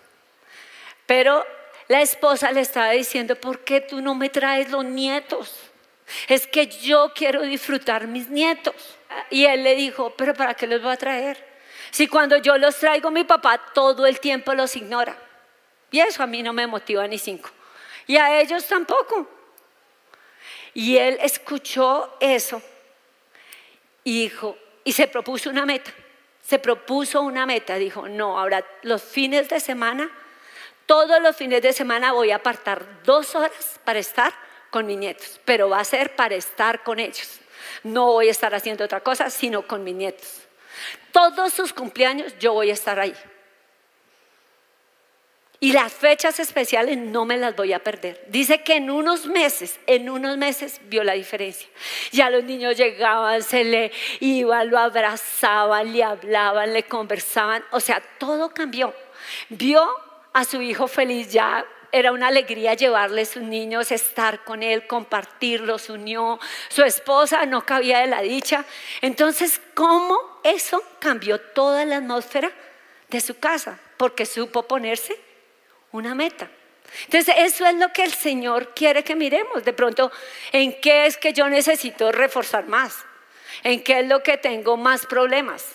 Pero 1.08 1.44
la 1.88 2.04
esposa 2.04 2.52
le 2.52 2.62
estaba 2.62 2.92
diciendo, 2.92 3.36
¿por 3.36 3.64
qué 3.64 3.82
tú 3.82 4.00
no 4.00 4.14
me 4.14 4.30
traes 4.30 4.70
los 4.70 4.86
nietos? 4.86 5.56
Es 6.28 6.46
que 6.46 6.68
yo 6.68 7.12
quiero 7.16 7.42
disfrutar 7.42 8.06
mis 8.06 8.30
nietos. 8.30 8.76
Y 9.32 9.46
él 9.46 9.64
le 9.64 9.74
dijo, 9.74 10.14
pero 10.16 10.36
¿para 10.36 10.54
qué 10.54 10.68
los 10.68 10.84
voy 10.84 10.92
a 10.92 10.98
traer? 10.98 11.44
Si 11.90 12.08
cuando 12.08 12.38
yo 12.38 12.56
los 12.60 12.78
traigo 12.78 13.10
mi 13.10 13.24
papá 13.24 13.58
todo 13.74 14.06
el 14.06 14.20
tiempo 14.20 14.54
los 14.54 14.76
ignora. 14.76 15.18
Y 15.92 16.00
eso 16.00 16.24
a 16.24 16.28
mí 16.28 16.44
no 16.44 16.54
me 16.54 16.68
motiva 16.68 17.08
ni 17.08 17.18
cinco. 17.18 17.50
Y 18.06 18.18
a 18.18 18.40
ellos 18.40 18.66
tampoco. 18.66 19.28
Y 20.74 20.98
él 20.98 21.18
escuchó 21.22 22.18
eso 22.20 22.62
y 24.04 24.24
dijo, 24.24 24.58
y 24.84 24.94
se 24.94 25.08
propuso 25.08 25.50
una 25.50 25.66
meta. 25.66 25.92
Se 26.42 26.60
propuso 26.60 27.22
una 27.22 27.46
meta. 27.46 27.76
Dijo, 27.76 28.08
no, 28.08 28.40
ahora 28.40 28.66
los 28.84 29.04
fines 29.04 29.50
de 29.50 29.60
semana, 29.60 30.10
todos 30.86 31.22
los 31.22 31.36
fines 31.36 31.62
de 31.62 31.74
semana 31.74 32.14
voy 32.14 32.32
a 32.32 32.38
apartar 32.38 33.04
dos 33.04 33.36
horas 33.36 33.80
para 33.84 34.00
estar 34.00 34.34
con 34.70 34.86
mis 34.86 34.98
nietos, 34.98 35.40
pero 35.44 35.70
va 35.70 35.80
a 35.80 35.84
ser 35.84 36.16
para 36.16 36.36
estar 36.36 36.84
con 36.84 37.00
ellos. 37.00 37.40
No 37.84 38.14
voy 38.14 38.28
a 38.28 38.32
estar 38.32 38.54
haciendo 38.54 38.86
otra 38.86 39.02
cosa, 39.02 39.30
sino 39.30 39.68
con 39.68 39.84
mis 39.84 39.96
nietos. 39.96 40.42
Todos 41.12 41.54
sus 41.54 41.74
cumpleaños 41.74 42.38
yo 42.40 42.54
voy 42.54 42.70
a 42.70 42.74
estar 42.74 43.00
ahí. 43.00 43.16
Y 45.60 45.72
las 45.72 45.92
fechas 45.92 46.40
especiales 46.40 47.00
no 47.00 47.26
me 47.26 47.36
las 47.36 47.56
voy 47.56 47.74
a 47.74 47.80
perder. 47.80 48.24
Dice 48.28 48.62
que 48.62 48.76
en 48.76 48.92
unos 48.92 49.26
meses, 49.26 49.80
en 49.88 50.08
unos 50.08 50.38
meses 50.38 50.80
vio 50.84 51.04
la 51.04 51.14
diferencia. 51.14 51.68
Ya 52.12 52.30
los 52.30 52.44
niños 52.44 52.78
llegaban, 52.78 53.42
se 53.42 53.64
le 53.64 53.92
iban, 54.20 54.70
lo 54.70 54.78
abrazaban, 54.78 55.92
le 55.94 56.04
hablaban, 56.04 56.74
le 56.74 56.84
conversaban. 56.84 57.64
O 57.72 57.80
sea, 57.80 58.04
todo 58.20 58.54
cambió. 58.54 58.94
Vio 59.50 59.84
a 60.32 60.44
su 60.44 60.62
hijo 60.62 60.88
feliz 60.88 61.32
ya. 61.32 61.66
Era 61.92 62.12
una 62.12 62.28
alegría 62.28 62.76
llevarle 62.76 63.22
a 63.22 63.26
sus 63.26 63.42
niños, 63.42 63.92
estar 63.92 64.44
con 64.44 64.62
él, 64.62 64.86
compartirlos, 64.86 65.90
unió. 65.90 66.40
Su 66.70 66.84
esposa 66.84 67.48
no 67.48 67.66
cabía 67.66 68.00
de 68.00 68.08
la 68.08 68.22
dicha. 68.22 68.64
Entonces, 69.02 69.60
¿cómo 69.74 70.20
eso 70.44 70.84
cambió 71.00 71.40
toda 71.40 71.84
la 71.84 71.98
atmósfera 71.98 72.52
de 73.10 73.22
su 73.22 73.40
casa? 73.40 73.80
Porque 73.98 74.28
supo 74.28 74.68
ponerse 74.68 75.27
una 75.98 76.16
meta. 76.16 76.50
Entonces, 77.06 77.36
eso 77.38 77.66
es 77.66 77.76
lo 77.76 77.92
que 77.92 78.04
el 78.04 78.14
Señor 78.14 78.74
quiere 78.74 79.04
que 79.04 79.16
miremos. 79.16 79.64
De 79.64 79.74
pronto, 79.74 80.12
¿en 80.52 80.80
qué 80.80 81.06
es 81.06 81.18
que 81.18 81.34
yo 81.34 81.50
necesito 81.50 82.12
reforzar 82.12 82.68
más? 82.68 83.06
¿En 83.64 83.84
qué 83.84 84.00
es 84.00 84.08
lo 84.08 84.24
que 84.24 84.38
tengo 84.38 84.78
más 84.78 85.06
problemas? 85.06 85.66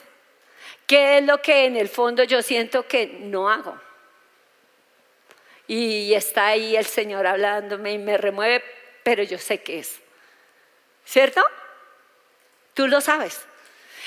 ¿Qué 0.87 1.19
es 1.19 1.25
lo 1.25 1.41
que 1.41 1.67
en 1.67 1.77
el 1.77 1.89
fondo 1.89 2.25
yo 2.25 2.43
siento 2.43 2.87
que 2.87 3.07
no 3.07 3.49
hago? 3.49 3.79
Y 5.67 6.13
está 6.15 6.49
ahí 6.49 6.77
el 6.77 6.87
Señor 6.87 7.27
hablándome 7.27 7.93
y 7.93 7.99
me 7.99 8.19
remueve, 8.19 8.63
pero 9.03 9.23
yo 9.23 9.39
sé 9.39 9.63
qué 9.63 9.79
es. 9.79 10.01
¿Cierto? 11.05 11.43
Tú 12.75 12.89
lo 12.89 13.01
sabes. 13.01 13.41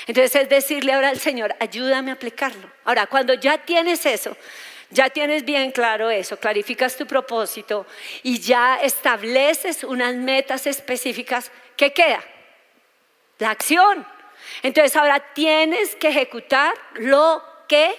Entonces 0.06 0.42
es 0.42 0.48
decirle 0.48 0.92
ahora 0.92 1.08
al 1.08 1.18
Señor, 1.18 1.54
ayúdame 1.58 2.10
a 2.10 2.14
aplicarlo. 2.14 2.70
Ahora, 2.84 3.06
cuando 3.06 3.34
ya 3.34 3.58
tienes 3.58 4.04
eso, 4.06 4.36
ya 4.90 5.10
tienes 5.10 5.44
bien 5.44 5.72
claro 5.72 6.10
eso, 6.10 6.38
clarificas 6.38 6.96
tu 6.96 7.06
propósito 7.06 7.86
y 8.22 8.38
ya 8.38 8.76
estableces 8.76 9.84
unas 9.84 10.14
metas 10.14 10.66
específicas. 10.66 11.50
¿Qué 11.76 11.92
queda? 11.92 12.22
La 13.38 13.50
acción. 13.50 14.06
Entonces 14.62 14.94
ahora 14.96 15.20
tienes 15.34 15.96
que 15.96 16.08
ejecutar 16.08 16.74
lo 16.94 17.42
que 17.68 17.94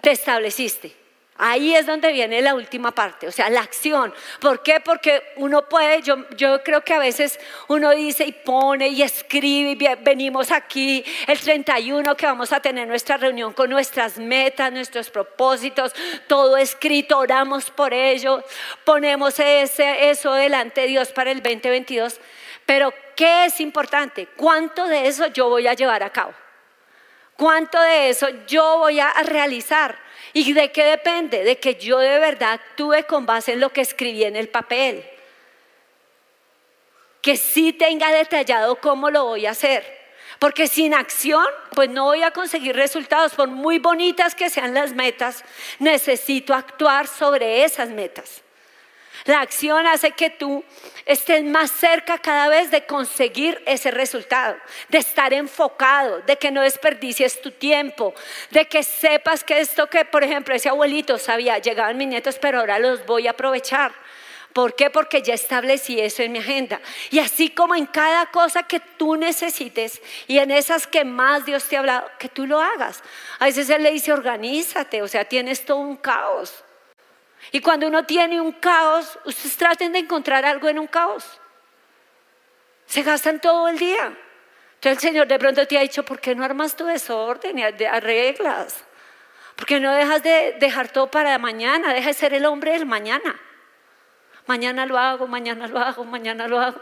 te 0.00 0.10
estableciste. 0.10 1.05
Ahí 1.38 1.74
es 1.74 1.84
donde 1.84 2.12
viene 2.12 2.40
la 2.40 2.54
última 2.54 2.92
parte, 2.92 3.28
o 3.28 3.32
sea, 3.32 3.50
la 3.50 3.60
acción. 3.60 4.14
¿Por 4.40 4.62
qué? 4.62 4.80
Porque 4.80 5.22
uno 5.36 5.68
puede, 5.68 6.00
yo, 6.00 6.16
creo 6.62 6.80
que 6.82 6.94
a 6.94 6.98
veces 6.98 7.38
uno 7.68 7.90
dice 7.90 8.24
y 8.24 8.32
pone 8.32 8.88
y 8.88 9.02
escribe 9.02 9.72
y 9.72 9.94
venimos 10.02 10.50
aquí 10.50 11.04
el 11.26 11.38
31 11.38 12.16
que 12.16 12.24
vamos 12.24 12.52
a 12.52 12.60
tener 12.60 12.88
nuestra 12.88 13.18
reunión 13.18 13.52
con 13.52 13.68
nuestras 13.68 14.18
metas, 14.18 14.72
nuestros 14.72 15.10
propósitos, 15.10 15.92
todo 16.26 16.56
escrito, 16.56 17.18
oramos 17.18 17.70
por 17.70 17.92
ello, 17.92 18.42
ponemos 18.84 19.38
ese, 19.38 20.08
eso 20.08 20.32
delante 20.32 20.82
de 20.82 20.86
Dios 20.86 21.12
para 21.12 21.32
el 21.32 21.42
2022. 21.42 22.18
Pero, 22.64 22.94
¿qué 23.14 23.44
es 23.44 23.60
importante? 23.60 24.26
¿Cuánto 24.36 24.86
de 24.86 25.06
eso 25.06 25.26
yo 25.26 25.50
voy 25.50 25.66
a 25.66 25.74
llevar 25.74 26.02
a 26.02 26.10
cabo? 26.10 26.32
¿Cuánto 27.36 27.78
de 27.80 28.08
eso 28.08 28.26
yo 28.46 28.78
voy 28.78 28.98
a 28.98 29.12
realizar? 29.22 30.05
¿Y 30.38 30.52
de 30.52 30.70
qué 30.70 30.84
depende? 30.84 31.44
De 31.44 31.56
que 31.56 31.76
yo 31.76 31.96
de 31.96 32.18
verdad 32.18 32.52
actúe 32.52 33.06
con 33.08 33.24
base 33.24 33.54
en 33.54 33.60
lo 33.60 33.70
que 33.70 33.80
escribí 33.80 34.22
en 34.22 34.36
el 34.36 34.50
papel. 34.50 35.02
Que 37.22 37.38
sí 37.38 37.72
tenga 37.72 38.12
detallado 38.12 38.76
cómo 38.76 39.08
lo 39.08 39.24
voy 39.24 39.46
a 39.46 39.52
hacer. 39.52 39.82
Porque 40.38 40.66
sin 40.66 40.92
acción, 40.92 41.46
pues 41.70 41.88
no 41.88 42.04
voy 42.04 42.22
a 42.22 42.32
conseguir 42.32 42.76
resultados. 42.76 43.32
Por 43.32 43.48
muy 43.48 43.78
bonitas 43.78 44.34
que 44.34 44.50
sean 44.50 44.74
las 44.74 44.92
metas, 44.92 45.42
necesito 45.78 46.52
actuar 46.52 47.06
sobre 47.06 47.64
esas 47.64 47.88
metas. 47.88 48.42
La 49.26 49.40
acción 49.40 49.86
hace 49.86 50.12
que 50.12 50.30
tú 50.30 50.64
estés 51.04 51.42
más 51.42 51.70
cerca 51.70 52.18
cada 52.18 52.48
vez 52.48 52.70
de 52.70 52.86
conseguir 52.86 53.60
ese 53.66 53.90
resultado, 53.90 54.56
de 54.88 54.98
estar 54.98 55.32
enfocado, 55.32 56.20
de 56.22 56.36
que 56.36 56.50
no 56.50 56.62
desperdicies 56.62 57.40
tu 57.40 57.50
tiempo, 57.50 58.14
de 58.50 58.66
que 58.66 58.82
sepas 58.82 59.42
que 59.42 59.60
esto 59.60 59.88
que, 59.88 60.04
por 60.04 60.22
ejemplo, 60.22 60.54
ese 60.54 60.68
abuelito 60.68 61.18
sabía, 61.18 61.58
llegaban 61.58 61.96
mis 61.96 62.08
nietos, 62.08 62.38
pero 62.40 62.60
ahora 62.60 62.78
los 62.78 63.04
voy 63.04 63.26
a 63.26 63.32
aprovechar. 63.32 63.92
¿Por 64.52 64.74
qué? 64.74 64.88
Porque 64.88 65.20
ya 65.20 65.34
establecí 65.34 66.00
eso 66.00 66.22
en 66.22 66.32
mi 66.32 66.38
agenda. 66.38 66.80
Y 67.10 67.18
así 67.18 67.50
como 67.50 67.74
en 67.74 67.84
cada 67.84 68.26
cosa 68.30 68.62
que 68.62 68.80
tú 68.80 69.16
necesites 69.16 70.00
y 70.26 70.38
en 70.38 70.50
esas 70.50 70.86
que 70.86 71.04
más 71.04 71.44
Dios 71.44 71.64
te 71.64 71.76
ha 71.76 71.80
hablado, 71.80 72.10
que 72.18 72.30
tú 72.30 72.46
lo 72.46 72.60
hagas. 72.60 73.02
A 73.38 73.44
veces 73.44 73.68
Él 73.68 73.82
le 73.82 73.90
dice, 73.90 74.14
organízate, 74.14 75.02
o 75.02 75.08
sea, 75.08 75.26
tienes 75.26 75.64
todo 75.64 75.76
un 75.76 75.96
caos. 75.96 76.64
Y 77.52 77.60
cuando 77.60 77.86
uno 77.86 78.04
tiene 78.04 78.40
un 78.40 78.52
caos, 78.52 79.18
ustedes 79.24 79.56
traten 79.56 79.92
de 79.92 80.00
encontrar 80.00 80.44
algo 80.44 80.68
en 80.68 80.78
un 80.78 80.86
caos. 80.86 81.24
Se 82.86 83.02
gastan 83.02 83.40
todo 83.40 83.68
el 83.68 83.78
día. 83.78 84.16
Entonces 84.74 84.92
el 84.92 84.98
Señor 84.98 85.26
de 85.26 85.38
pronto 85.38 85.66
te 85.66 85.78
ha 85.78 85.80
dicho, 85.80 86.04
¿por 86.04 86.20
qué 86.20 86.34
no 86.34 86.44
armas 86.44 86.76
tu 86.76 86.84
desorden 86.84 87.58
y 87.58 87.62
arreglas? 87.62 88.84
¿Por 89.54 89.66
qué 89.66 89.80
no 89.80 89.92
dejas 89.92 90.22
de 90.22 90.56
dejar 90.60 90.88
todo 90.88 91.10
para 91.10 91.38
mañana? 91.38 91.94
Deja 91.94 92.08
de 92.08 92.14
ser 92.14 92.34
el 92.34 92.44
hombre 92.44 92.72
del 92.72 92.86
mañana. 92.86 93.40
Mañana 94.46 94.86
lo 94.86 94.98
hago, 94.98 95.26
mañana 95.26 95.66
lo 95.66 95.78
hago, 95.78 96.04
mañana 96.04 96.46
lo 96.46 96.60
hago. 96.60 96.80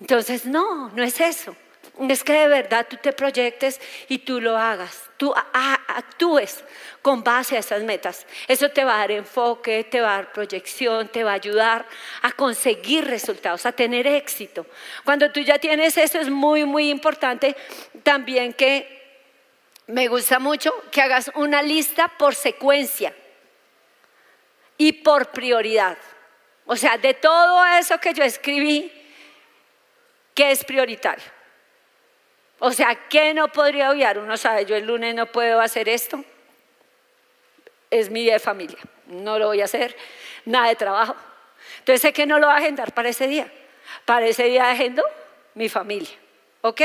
Entonces, 0.00 0.44
no, 0.44 0.90
no 0.90 1.02
es 1.02 1.20
eso 1.20 1.56
es 1.98 2.22
que 2.22 2.32
de 2.32 2.48
verdad 2.48 2.86
tú 2.88 2.96
te 2.98 3.12
proyectes 3.12 3.80
y 4.08 4.18
tú 4.18 4.40
lo 4.40 4.56
hagas, 4.56 5.02
tú 5.16 5.34
actúes 5.34 6.62
con 7.00 7.24
base 7.24 7.56
a 7.56 7.60
esas 7.60 7.82
metas. 7.82 8.26
Eso 8.48 8.70
te 8.70 8.84
va 8.84 8.96
a 8.96 8.98
dar 8.98 9.12
enfoque, 9.12 9.84
te 9.84 10.00
va 10.00 10.12
a 10.12 10.16
dar 10.16 10.32
proyección, 10.32 11.08
te 11.08 11.24
va 11.24 11.32
a 11.32 11.34
ayudar 11.34 11.86
a 12.22 12.32
conseguir 12.32 13.06
resultados, 13.06 13.64
a 13.64 13.72
tener 13.72 14.06
éxito. 14.06 14.66
Cuando 15.04 15.32
tú 15.32 15.40
ya 15.40 15.58
tienes 15.58 15.96
eso 15.96 16.20
es 16.20 16.28
muy, 16.28 16.64
muy 16.64 16.90
importante 16.90 17.56
también 18.02 18.52
que 18.52 18.92
me 19.86 20.08
gusta 20.08 20.38
mucho 20.38 20.74
que 20.90 21.00
hagas 21.00 21.30
una 21.34 21.62
lista 21.62 22.08
por 22.18 22.34
secuencia 22.34 23.14
y 24.76 24.92
por 24.92 25.30
prioridad. 25.30 25.96
O 26.66 26.76
sea, 26.76 26.98
de 26.98 27.14
todo 27.14 27.64
eso 27.64 27.98
que 27.98 28.12
yo 28.12 28.22
escribí, 28.22 28.92
¿qué 30.34 30.50
es 30.50 30.64
prioritario? 30.64 31.35
O 32.58 32.72
sea, 32.72 32.94
¿qué 33.08 33.34
no 33.34 33.48
podría 33.48 33.90
obviar? 33.90 34.18
Uno 34.18 34.36
sabe, 34.36 34.64
yo 34.64 34.76
el 34.76 34.86
lunes 34.86 35.14
no 35.14 35.26
puedo 35.26 35.60
hacer 35.60 35.88
esto. 35.88 36.24
Es 37.90 38.10
mi 38.10 38.22
día 38.22 38.34
de 38.34 38.38
familia. 38.38 38.78
No 39.06 39.38
lo 39.38 39.48
voy 39.48 39.60
a 39.60 39.64
hacer. 39.64 39.96
Nada 40.44 40.68
de 40.68 40.76
trabajo. 40.76 41.14
Entonces 41.78 42.02
sé 42.02 42.12
que 42.12 42.26
no 42.26 42.38
lo 42.38 42.46
voy 42.46 42.54
a 42.54 42.58
agendar 42.58 42.92
para 42.92 43.08
ese 43.08 43.26
día. 43.28 43.50
Para 44.04 44.26
ese 44.26 44.44
día 44.44 44.70
agendo 44.70 45.04
mi 45.54 45.68
familia. 45.68 46.16
¿Ok? 46.62 46.82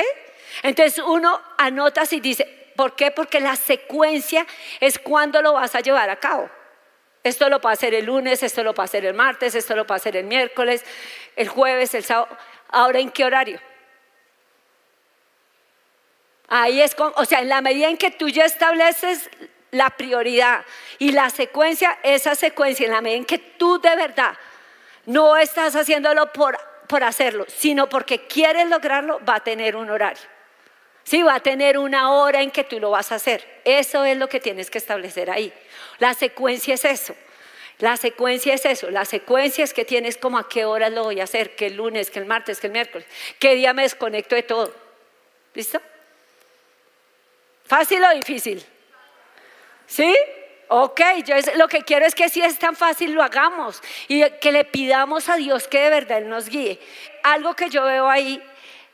Entonces 0.63 0.99
uno 0.99 1.41
anota 1.57 2.03
y 2.11 2.19
dice, 2.19 2.73
¿por 2.75 2.95
qué? 2.95 3.11
Porque 3.11 3.39
la 3.39 3.55
secuencia 3.55 4.45
es 4.79 4.99
cuando 4.99 5.41
lo 5.41 5.53
vas 5.53 5.73
a 5.75 5.79
llevar 5.79 6.09
a 6.09 6.17
cabo. 6.17 6.49
Esto 7.23 7.49
lo 7.49 7.61
puedo 7.61 7.73
hacer 7.73 7.93
el 7.93 8.05
lunes, 8.05 8.41
esto 8.43 8.63
lo 8.63 8.73
puedo 8.73 8.85
hacer 8.85 9.05
el 9.05 9.13
martes, 9.13 9.53
esto 9.55 9.75
lo 9.75 9.85
puedo 9.85 9.97
hacer 9.97 10.17
el 10.17 10.25
miércoles, 10.25 10.83
el 11.35 11.47
jueves, 11.47 11.93
el 11.93 12.03
sábado. 12.03 12.35
Ahora, 12.69 12.99
¿en 12.99 13.11
qué 13.11 13.23
horario? 13.23 13.59
Ahí 16.53 16.81
es, 16.81 16.97
o 16.99 17.23
sea, 17.23 17.39
en 17.39 17.47
la 17.47 17.61
medida 17.61 17.87
en 17.87 17.95
que 17.95 18.11
tú 18.11 18.27
ya 18.27 18.43
estableces 18.43 19.29
la 19.71 19.89
prioridad 19.91 20.65
y 20.99 21.13
la 21.13 21.29
secuencia, 21.29 21.97
esa 22.03 22.35
secuencia 22.35 22.85
en 22.85 22.91
la 22.91 22.99
medida 22.99 23.19
en 23.19 23.25
que 23.25 23.37
tú 23.37 23.79
de 23.79 23.95
verdad 23.95 24.33
no 25.05 25.37
estás 25.37 25.77
haciéndolo 25.77 26.33
por, 26.33 26.59
por 26.89 27.05
hacerlo, 27.05 27.45
sino 27.47 27.87
porque 27.87 28.27
quieres 28.27 28.67
lograrlo, 28.67 29.21
va 29.23 29.35
a 29.35 29.39
tener 29.39 29.77
un 29.77 29.89
horario. 29.89 30.23
Sí, 31.05 31.21
va 31.21 31.35
a 31.35 31.39
tener 31.39 31.77
una 31.77 32.11
hora 32.11 32.41
en 32.41 32.51
que 32.51 32.65
tú 32.65 32.81
lo 32.81 32.91
vas 32.91 33.13
a 33.13 33.15
hacer. 33.15 33.61
Eso 33.63 34.03
es 34.03 34.17
lo 34.17 34.27
que 34.27 34.41
tienes 34.41 34.69
que 34.69 34.77
establecer 34.77 35.31
ahí. 35.31 35.53
La 35.99 36.13
secuencia 36.13 36.73
es 36.73 36.83
eso. 36.83 37.15
La 37.79 37.95
secuencia 37.95 38.53
es 38.55 38.65
eso. 38.65 38.91
La 38.91 39.05
secuencia 39.05 39.63
es 39.63 39.73
que 39.73 39.85
tienes 39.85 40.17
como 40.17 40.37
a 40.37 40.49
qué 40.49 40.65
hora 40.65 40.89
lo 40.89 41.05
voy 41.05 41.21
a 41.21 41.23
hacer, 41.23 41.55
que 41.55 41.67
el 41.67 41.77
lunes, 41.77 42.11
que 42.11 42.19
el 42.19 42.25
martes, 42.25 42.59
que 42.59 42.67
el 42.67 42.73
miércoles, 42.73 43.07
qué 43.39 43.55
día 43.55 43.71
me 43.71 43.83
desconecto 43.83 44.35
de 44.35 44.43
todo. 44.43 44.75
¿Listo? 45.53 45.81
¿Fácil 47.71 48.03
o 48.03 48.13
difícil? 48.13 48.61
¿Sí? 49.87 50.13
Ok, 50.67 50.99
yo 51.25 51.35
lo 51.55 51.69
que 51.69 51.83
quiero 51.83 52.05
es 52.05 52.13
que 52.13 52.27
si 52.27 52.41
es 52.41 52.59
tan 52.59 52.75
fácil 52.75 53.13
lo 53.13 53.23
hagamos 53.23 53.81
y 54.09 54.29
que 54.41 54.51
le 54.51 54.65
pidamos 54.65 55.29
a 55.29 55.37
Dios 55.37 55.69
que 55.69 55.79
de 55.79 55.89
verdad 55.89 56.21
nos 56.23 56.49
guíe. 56.49 56.81
Algo 57.23 57.55
que 57.55 57.69
yo 57.69 57.85
veo 57.85 58.09
ahí 58.09 58.43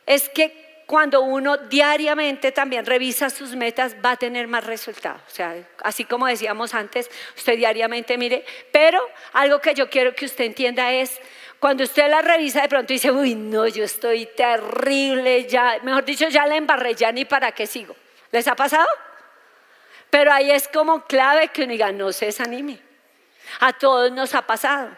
es 0.05 0.29
que 0.29 0.83
cuando 0.85 1.21
uno 1.21 1.57
diariamente 1.57 2.51
también 2.51 2.85
revisa 2.85 3.31
sus 3.31 3.55
metas, 3.55 3.95
va 4.05 4.11
a 4.11 4.15
tener 4.15 4.47
más 4.47 4.63
resultados. 4.63 5.21
O 5.25 5.31
sea, 5.31 5.55
así 5.83 6.05
como 6.05 6.27
decíamos 6.27 6.75
antes, 6.75 7.09
usted 7.35 7.57
diariamente 7.57 8.15
mire, 8.15 8.45
pero 8.71 9.01
algo 9.33 9.59
que 9.59 9.73
yo 9.73 9.89
quiero 9.89 10.13
que 10.13 10.25
usted 10.25 10.45
entienda 10.45 10.91
es, 10.91 11.19
cuando 11.57 11.83
usted 11.83 12.07
la 12.11 12.21
revisa 12.21 12.61
de 12.61 12.69
pronto 12.69 12.93
dice, 12.93 13.09
uy, 13.09 13.33
no, 13.33 13.65
yo 13.65 13.83
estoy 13.83 14.27
terrible, 14.37 15.47
ya, 15.47 15.79
mejor 15.81 16.05
dicho, 16.05 16.29
ya 16.29 16.45
la 16.45 16.57
embarré, 16.57 16.93
ya 16.93 17.11
ni 17.11 17.25
para 17.25 17.51
qué 17.53 17.65
sigo. 17.65 17.95
¿Les 18.37 18.47
ha 18.47 18.55
pasado? 18.55 18.87
Pero 20.11 20.31
ahí 20.31 20.51
es 20.51 20.67
como 20.67 21.05
clave 21.05 21.47
que 21.47 21.63
uno 21.63 21.71
diga, 21.71 21.91
no 21.91 22.11
se 22.11 22.27
desanime. 22.27 22.79
A 23.61 23.73
todos 23.73 24.11
nos 24.11 24.35
ha 24.35 24.43
pasado 24.43 24.91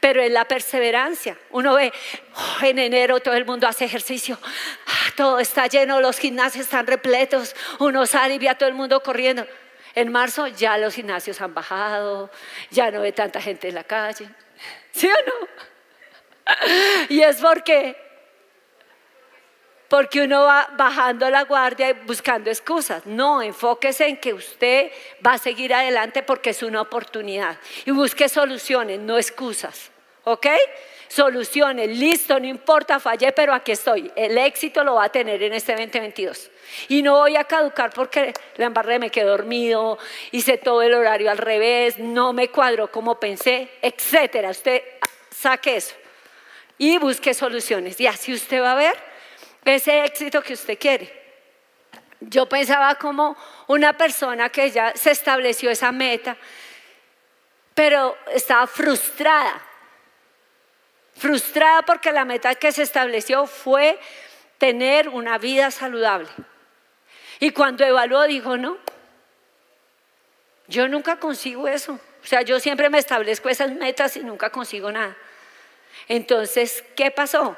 pero 0.00 0.22
es 0.22 0.30
la 0.30 0.46
perseverancia. 0.46 1.36
Uno 1.50 1.74
ve, 1.74 1.92
oh, 2.36 2.64
en 2.64 2.78
enero 2.78 3.20
todo 3.20 3.34
el 3.34 3.44
mundo 3.44 3.66
hace 3.68 3.84
ejercicio, 3.84 4.38
ah, 4.86 5.10
todo 5.14 5.40
está 5.40 5.66
lleno, 5.66 6.00
los 6.00 6.18
gimnasios 6.18 6.64
están 6.64 6.86
repletos, 6.86 7.54
uno 7.80 8.06
sale 8.06 8.34
y 8.34 8.38
ve 8.38 8.48
a 8.48 8.56
todo 8.56 8.68
el 8.68 8.74
mundo 8.74 9.02
corriendo. 9.02 9.46
En 9.94 10.10
marzo 10.10 10.46
ya 10.46 10.78
los 10.78 10.94
gimnasios 10.94 11.40
han 11.40 11.52
bajado, 11.54 12.30
ya 12.70 12.90
no 12.90 13.02
ve 13.02 13.12
tanta 13.12 13.40
gente 13.40 13.68
en 13.68 13.74
la 13.74 13.84
calle. 13.84 14.28
¿Sí 14.92 15.06
o 15.06 15.10
no? 15.10 15.48
Y 17.08 17.20
es 17.20 17.36
porque 17.36 17.96
porque 19.94 20.22
uno 20.22 20.42
va 20.42 20.70
bajando 20.76 21.30
la 21.30 21.44
guardia 21.44 21.90
y 21.90 21.92
buscando 21.92 22.50
excusas. 22.50 23.06
No, 23.06 23.40
enfóquese 23.40 24.08
en 24.08 24.16
que 24.16 24.34
usted 24.34 24.90
va 25.24 25.34
a 25.34 25.38
seguir 25.38 25.72
adelante 25.72 26.24
porque 26.24 26.50
es 26.50 26.64
una 26.64 26.80
oportunidad. 26.80 27.58
Y 27.84 27.92
busque 27.92 28.28
soluciones, 28.28 28.98
no 28.98 29.16
excusas. 29.18 29.92
¿Ok? 30.24 30.48
Soluciones, 31.06 31.96
listo, 31.96 32.40
no 32.40 32.46
importa, 32.48 32.98
fallé, 32.98 33.30
pero 33.30 33.54
aquí 33.54 33.70
estoy. 33.70 34.10
El 34.16 34.36
éxito 34.36 34.82
lo 34.82 34.96
va 34.96 35.04
a 35.04 35.08
tener 35.10 35.40
en 35.44 35.52
este 35.52 35.76
2022. 35.76 36.50
Y 36.88 37.00
no 37.00 37.18
voy 37.18 37.36
a 37.36 37.44
caducar 37.44 37.92
porque 37.92 38.34
la 38.56 38.66
embarré, 38.66 38.98
me 38.98 39.10
quedé 39.10 39.26
dormido, 39.26 39.96
hice 40.32 40.58
todo 40.58 40.82
el 40.82 40.92
horario 40.92 41.30
al 41.30 41.38
revés, 41.38 42.00
no 42.00 42.32
me 42.32 42.48
cuadró 42.48 42.90
como 42.90 43.20
pensé, 43.20 43.68
etcétera. 43.80 44.50
Usted 44.50 44.82
saque 45.30 45.76
eso 45.76 45.94
y 46.78 46.98
busque 46.98 47.32
soluciones. 47.32 48.00
Y 48.00 48.08
así 48.08 48.34
usted 48.34 48.60
va 48.60 48.72
a 48.72 48.74
ver 48.74 49.13
ese 49.64 50.04
éxito 50.04 50.42
que 50.42 50.54
usted 50.54 50.78
quiere. 50.78 51.24
Yo 52.20 52.48
pensaba 52.48 52.94
como 52.96 53.36
una 53.66 53.92
persona 53.94 54.48
que 54.48 54.70
ya 54.70 54.94
se 54.94 55.10
estableció 55.10 55.70
esa 55.70 55.92
meta, 55.92 56.36
pero 57.74 58.16
estaba 58.32 58.66
frustrada. 58.66 59.62
Frustrada 61.16 61.82
porque 61.82 62.12
la 62.12 62.24
meta 62.24 62.54
que 62.54 62.72
se 62.72 62.82
estableció 62.82 63.46
fue 63.46 63.98
tener 64.58 65.08
una 65.08 65.38
vida 65.38 65.70
saludable. 65.70 66.28
Y 67.40 67.50
cuando 67.50 67.84
evaluó 67.84 68.24
dijo, 68.24 68.56
no, 68.56 68.78
yo 70.66 70.88
nunca 70.88 71.16
consigo 71.18 71.68
eso. 71.68 71.92
O 71.92 72.26
sea, 72.26 72.42
yo 72.42 72.58
siempre 72.58 72.88
me 72.88 72.98
establezco 72.98 73.48
esas 73.48 73.70
metas 73.72 74.16
y 74.16 74.20
nunca 74.20 74.50
consigo 74.50 74.90
nada. 74.90 75.16
Entonces, 76.08 76.82
¿qué 76.96 77.10
pasó? 77.10 77.56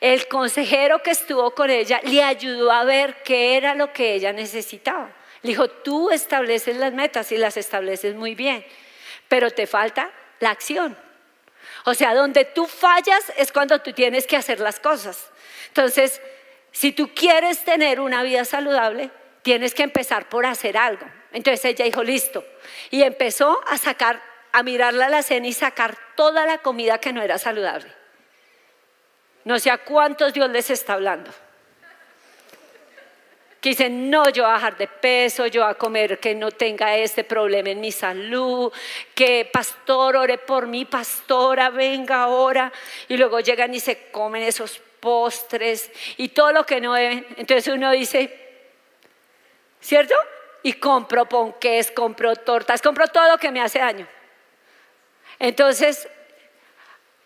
El 0.00 0.28
consejero 0.28 1.02
que 1.02 1.10
estuvo 1.10 1.52
con 1.52 1.70
ella 1.70 2.00
le 2.04 2.22
ayudó 2.22 2.70
a 2.70 2.84
ver 2.84 3.22
qué 3.22 3.56
era 3.56 3.74
lo 3.74 3.92
que 3.92 4.14
ella 4.14 4.32
necesitaba. 4.32 5.10
Le 5.42 5.50
dijo, 5.50 5.68
tú 5.68 6.10
estableces 6.10 6.76
las 6.76 6.92
metas 6.92 7.30
y 7.32 7.36
las 7.36 7.56
estableces 7.56 8.14
muy 8.14 8.34
bien, 8.34 8.64
pero 9.28 9.50
te 9.50 9.66
falta 9.66 10.10
la 10.40 10.50
acción. 10.50 10.96
O 11.84 11.94
sea, 11.94 12.14
donde 12.14 12.44
tú 12.44 12.66
fallas 12.66 13.32
es 13.36 13.52
cuando 13.52 13.80
tú 13.80 13.92
tienes 13.92 14.26
que 14.26 14.36
hacer 14.36 14.60
las 14.60 14.80
cosas. 14.80 15.30
Entonces, 15.68 16.20
si 16.72 16.92
tú 16.92 17.14
quieres 17.14 17.64
tener 17.64 18.00
una 18.00 18.22
vida 18.22 18.44
saludable, 18.44 19.10
tienes 19.42 19.72
que 19.72 19.84
empezar 19.84 20.28
por 20.28 20.44
hacer 20.46 20.76
algo. 20.76 21.06
Entonces 21.32 21.64
ella 21.64 21.84
dijo, 21.84 22.02
listo. 22.02 22.44
Y 22.90 23.02
empezó 23.02 23.60
a 23.68 23.78
sacar, 23.78 24.20
a 24.52 24.62
mirarla 24.62 25.06
a 25.06 25.10
la 25.10 25.22
cena 25.22 25.46
y 25.46 25.52
sacar 25.52 25.96
toda 26.16 26.44
la 26.44 26.58
comida 26.58 26.98
que 26.98 27.12
no 27.12 27.22
era 27.22 27.38
saludable. 27.38 27.92
No 29.46 29.60
sé 29.60 29.70
a 29.70 29.78
cuántos 29.78 30.32
Dios 30.32 30.50
les 30.50 30.70
está 30.70 30.94
hablando. 30.94 31.30
Que 33.60 33.68
dicen, 33.68 34.10
no, 34.10 34.28
yo 34.30 34.42
voy 34.42 34.50
a 34.50 34.54
bajar 34.54 34.76
de 34.76 34.88
peso, 34.88 35.46
yo 35.46 35.62
voy 35.62 35.70
a 35.70 35.74
comer 35.74 36.18
que 36.18 36.34
no 36.34 36.50
tenga 36.50 36.96
este 36.96 37.22
problema 37.22 37.70
en 37.70 37.80
mi 37.80 37.92
salud, 37.92 38.72
que 39.14 39.48
pastor, 39.52 40.16
ore 40.16 40.38
por 40.38 40.66
mí, 40.66 40.84
pastora, 40.84 41.70
venga 41.70 42.24
ahora. 42.24 42.72
Y 43.06 43.16
luego 43.16 43.38
llegan 43.38 43.72
y 43.72 43.78
se 43.78 44.10
comen 44.10 44.42
esos 44.42 44.80
postres 44.98 45.92
y 46.16 46.30
todo 46.30 46.50
lo 46.50 46.66
que 46.66 46.80
no 46.80 46.94
deben. 46.94 47.24
Entonces 47.36 47.72
uno 47.72 47.92
dice, 47.92 48.36
¿cierto? 49.80 50.16
Y 50.64 50.72
compro 50.72 51.28
ponques, 51.28 51.92
compro 51.92 52.34
tortas, 52.34 52.82
compro 52.82 53.06
todo 53.06 53.28
lo 53.28 53.38
que 53.38 53.52
me 53.52 53.60
hace 53.60 53.78
daño. 53.78 54.08
Entonces 55.38 56.08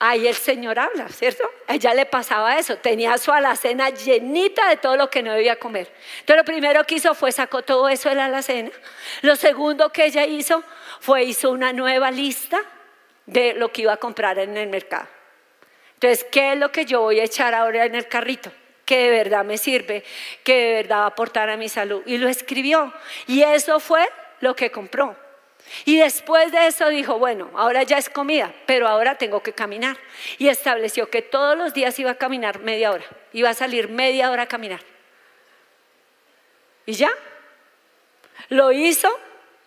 Ahí 0.02 0.26
el 0.26 0.34
Señor 0.34 0.78
habla, 0.78 1.10
¿cierto? 1.10 1.44
A 1.66 1.74
ella 1.74 1.92
le 1.92 2.06
pasaba 2.06 2.58
eso, 2.58 2.76
tenía 2.78 3.18
su 3.18 3.32
alacena 3.32 3.90
llenita 3.90 4.68
de 4.70 4.78
todo 4.78 4.96
lo 4.96 5.10
que 5.10 5.22
no 5.22 5.32
debía 5.32 5.56
comer. 5.56 5.92
Entonces 6.20 6.36
lo 6.38 6.44
primero 6.44 6.82
que 6.84 6.94
hizo 6.94 7.14
fue 7.14 7.32
sacó 7.32 7.60
todo 7.60 7.86
eso 7.88 8.08
de 8.08 8.14
la 8.14 8.24
alacena. 8.24 8.70
Lo 9.20 9.36
segundo 9.36 9.92
que 9.92 10.06
ella 10.06 10.24
hizo 10.24 10.64
fue 11.00 11.24
hizo 11.24 11.50
una 11.50 11.74
nueva 11.74 12.10
lista 12.10 12.62
de 13.26 13.52
lo 13.52 13.70
que 13.70 13.82
iba 13.82 13.92
a 13.92 13.98
comprar 13.98 14.38
en 14.38 14.56
el 14.56 14.70
mercado. 14.70 15.06
Entonces, 15.94 16.24
¿qué 16.32 16.54
es 16.54 16.58
lo 16.58 16.72
que 16.72 16.86
yo 16.86 17.02
voy 17.02 17.20
a 17.20 17.24
echar 17.24 17.54
ahora 17.54 17.84
en 17.84 17.94
el 17.94 18.08
carrito? 18.08 18.50
que 18.90 19.04
de 19.04 19.10
verdad 19.10 19.44
me 19.44 19.56
sirve, 19.56 20.02
que 20.42 20.56
de 20.56 20.72
verdad 20.72 20.96
va 20.96 21.04
a 21.04 21.06
aportar 21.06 21.48
a 21.48 21.56
mi 21.56 21.68
salud. 21.68 22.02
Y 22.06 22.18
lo 22.18 22.28
escribió. 22.28 22.92
Y 23.28 23.44
eso 23.44 23.78
fue 23.78 24.04
lo 24.40 24.56
que 24.56 24.72
compró. 24.72 25.16
Y 25.84 25.98
después 25.98 26.52
de 26.52 26.66
eso 26.66 26.88
dijo, 26.88 27.18
bueno, 27.18 27.50
ahora 27.54 27.82
ya 27.82 27.98
es 27.98 28.10
comida, 28.10 28.52
pero 28.66 28.88
ahora 28.88 29.16
tengo 29.16 29.42
que 29.42 29.52
caminar. 29.52 29.96
Y 30.38 30.48
estableció 30.48 31.10
que 31.10 31.22
todos 31.22 31.56
los 31.56 31.74
días 31.74 31.98
iba 31.98 32.12
a 32.12 32.16
caminar 32.16 32.60
media 32.60 32.92
hora, 32.92 33.04
iba 33.32 33.50
a 33.50 33.54
salir 33.54 33.88
media 33.88 34.30
hora 34.30 34.44
a 34.44 34.46
caminar. 34.46 34.80
Y 36.86 36.94
ya, 36.94 37.10
lo 38.48 38.72
hizo 38.72 39.08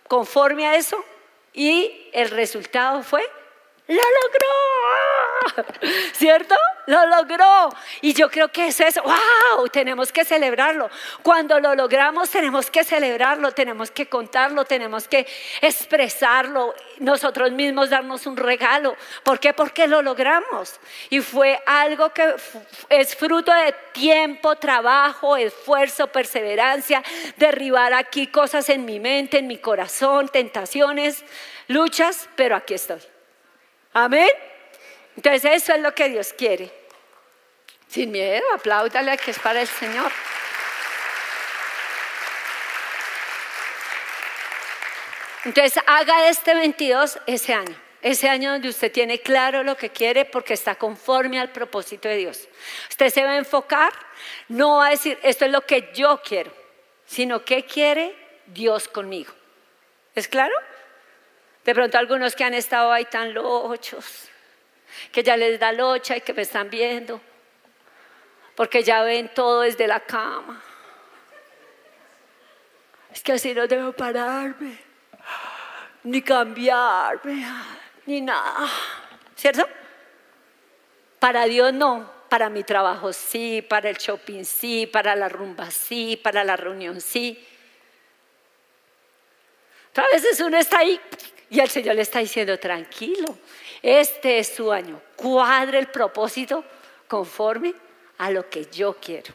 conforme 0.07 0.67
a 0.67 0.75
eso 0.75 1.03
y 1.53 2.09
el 2.13 2.29
resultado 2.29 3.03
fue, 3.03 3.23
lo 3.87 3.95
logró, 3.95 4.47
¿cierto? 6.13 6.55
Lo 6.87 7.05
logró. 7.07 7.69
Y 8.01 8.13
yo 8.13 8.29
creo 8.29 8.49
que 8.49 8.67
eso 8.67 8.83
es, 8.83 8.99
wow, 9.01 9.67
tenemos 9.71 10.11
que 10.11 10.25
celebrarlo. 10.25 10.89
Cuando 11.21 11.59
lo 11.59 11.75
logramos 11.75 12.29
tenemos 12.29 12.69
que 12.69 12.83
celebrarlo, 12.83 13.51
tenemos 13.51 13.91
que 13.91 14.07
contarlo, 14.07 14.65
tenemos 14.65 15.07
que 15.07 15.25
expresarlo, 15.61 16.73
nosotros 16.99 17.51
mismos 17.51 17.89
darnos 17.89 18.25
un 18.25 18.37
regalo. 18.37 18.95
¿Por 19.23 19.39
qué? 19.39 19.53
Porque 19.53 19.87
lo 19.87 20.01
logramos. 20.01 20.79
Y 21.09 21.21
fue 21.21 21.61
algo 21.65 22.09
que 22.09 22.35
es 22.89 23.15
fruto 23.15 23.53
de 23.53 23.73
tiempo, 23.93 24.55
trabajo, 24.55 25.37
esfuerzo, 25.37 26.07
perseverancia, 26.07 27.03
derribar 27.37 27.93
aquí 27.93 28.27
cosas 28.27 28.69
en 28.69 28.85
mi 28.85 28.99
mente, 28.99 29.39
en 29.39 29.47
mi 29.47 29.57
corazón, 29.57 30.29
tentaciones, 30.29 31.23
luchas, 31.67 32.27
pero 32.35 32.55
aquí 32.55 32.73
estoy. 32.73 32.99
Amén. 33.93 34.29
Entonces 35.15 35.45
eso 35.45 35.73
es 35.73 35.81
lo 35.81 35.93
que 35.93 36.09
Dios 36.09 36.33
quiere. 36.33 36.71
Sin 37.87 38.11
miedo, 38.11 38.43
apláudale 38.53 39.17
que 39.17 39.31
es 39.31 39.39
para 39.39 39.61
el 39.61 39.67
Señor. 39.67 40.11
Entonces 45.45 45.83
haga 45.85 46.29
este 46.29 46.55
22 46.55 47.19
ese 47.27 47.53
año, 47.53 47.75
ese 48.01 48.29
año 48.29 48.51
donde 48.51 48.69
usted 48.69 48.91
tiene 48.91 49.19
claro 49.19 49.61
lo 49.63 49.75
que 49.75 49.89
quiere 49.89 50.23
porque 50.23 50.53
está 50.53 50.75
conforme 50.75 51.39
al 51.39 51.51
propósito 51.51 52.07
de 52.07 52.15
Dios. 52.15 52.47
Usted 52.89 53.09
se 53.09 53.23
va 53.23 53.31
a 53.31 53.37
enfocar, 53.37 53.91
no 54.47 54.77
va 54.77 54.87
a 54.87 54.91
decir 54.91 55.19
esto 55.21 55.45
es 55.45 55.51
lo 55.51 55.61
que 55.65 55.91
yo 55.93 56.21
quiero, 56.23 56.51
sino 57.05 57.43
qué 57.43 57.65
quiere 57.65 58.15
Dios 58.47 58.87
conmigo. 58.87 59.33
¿Es 60.15 60.29
claro? 60.29 60.55
De 61.65 61.73
pronto 61.73 61.97
algunos 61.97 62.35
que 62.35 62.45
han 62.45 62.53
estado 62.53 62.91
ahí 62.91 63.05
tan 63.05 63.33
lochos, 63.33 64.29
que 65.11 65.23
ya 65.23 65.37
les 65.37 65.59
da 65.59 65.71
locha 65.71 66.17
y 66.17 66.21
que 66.21 66.33
me 66.33 66.41
están 66.43 66.69
viendo, 66.69 67.21
porque 68.55 68.83
ya 68.83 69.03
ven 69.03 69.31
todo 69.33 69.61
desde 69.61 69.87
la 69.87 69.99
cama. 69.99 70.61
Es 73.13 73.21
que 73.21 73.33
así 73.33 73.53
no 73.53 73.67
debo 73.67 73.93
pararme, 73.93 74.77
ni 76.03 76.21
cambiarme, 76.21 77.45
ni 78.05 78.21
nada. 78.21 78.67
¿Cierto? 79.35 79.67
Para 81.19 81.45
Dios 81.45 81.73
no, 81.73 82.11
para 82.29 82.49
mi 82.49 82.63
trabajo 82.63 83.13
sí, 83.13 83.61
para 83.61 83.89
el 83.89 83.97
shopping 83.97 84.43
sí, 84.43 84.87
para 84.87 85.15
la 85.15 85.29
rumba 85.29 85.69
sí, 85.69 86.19
para 86.21 86.43
la 86.43 86.57
reunión 86.57 86.99
sí. 86.99 87.47
A 89.95 90.07
veces 90.11 90.39
uno 90.39 90.57
está 90.57 90.79
ahí 90.79 90.99
y 91.49 91.59
el 91.59 91.69
Señor 91.69 91.95
le 91.95 92.01
está 92.01 92.19
diciendo, 92.19 92.57
tranquilo, 92.57 93.37
este 93.83 94.39
es 94.39 94.55
su 94.55 94.71
año, 94.71 95.01
cuadre 95.17 95.77
el 95.77 95.87
propósito 95.87 96.63
conforme 97.07 97.73
a 98.17 98.31
lo 98.31 98.49
que 98.49 98.65
yo 98.71 98.95
quiero. 98.95 99.33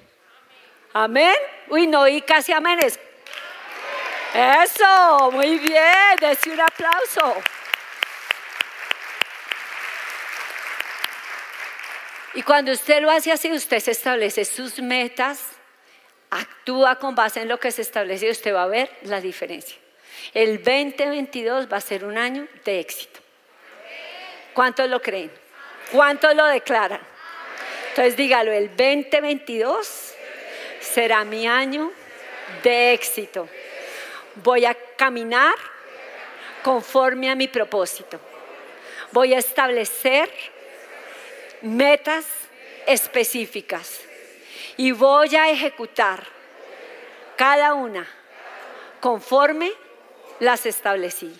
Amén. 0.94 1.36
Uy, 1.68 1.86
no, 1.86 2.08
y 2.08 2.22
casi 2.22 2.52
amén. 2.52 2.80
Eso, 4.34 5.30
muy 5.32 5.58
bien, 5.58 6.16
dése 6.18 6.50
un 6.50 6.60
aplauso. 6.60 7.34
Y 12.34 12.42
cuando 12.42 12.72
usted 12.72 13.02
lo 13.02 13.10
hace 13.10 13.32
así, 13.32 13.52
usted 13.52 13.80
se 13.80 13.90
establece 13.90 14.44
sus 14.44 14.80
metas, 14.80 15.44
actúa 16.30 16.98
con 16.98 17.14
base 17.14 17.42
en 17.42 17.48
lo 17.48 17.58
que 17.58 17.70
se 17.70 17.82
establece 17.82 18.28
y 18.28 18.30
usted 18.30 18.54
va 18.54 18.62
a 18.62 18.68
ver 18.68 18.90
la 19.02 19.20
diferencia. 19.20 19.76
El 20.32 20.62
2022 20.62 21.70
va 21.70 21.76
a 21.78 21.80
ser 21.80 22.04
un 22.04 22.16
año 22.16 22.46
de 22.64 22.80
éxito. 22.80 23.20
¿Cuántos 24.58 24.88
lo 24.88 25.00
creen? 25.00 25.30
¿Cuántos 25.92 26.34
lo 26.34 26.44
declaran? 26.46 27.00
Entonces 27.90 28.16
dígalo, 28.16 28.50
el 28.50 28.66
2022 28.70 30.14
será 30.80 31.22
mi 31.22 31.46
año 31.46 31.92
de 32.64 32.92
éxito. 32.92 33.48
Voy 34.34 34.64
a 34.64 34.74
caminar 34.96 35.54
conforme 36.64 37.30
a 37.30 37.36
mi 37.36 37.46
propósito. 37.46 38.18
Voy 39.12 39.32
a 39.32 39.38
establecer 39.38 40.28
metas 41.62 42.26
específicas 42.84 44.00
y 44.76 44.90
voy 44.90 45.36
a 45.36 45.50
ejecutar 45.50 46.24
cada 47.36 47.74
una 47.74 48.08
conforme 48.98 49.70
las 50.40 50.66
establecí. 50.66 51.32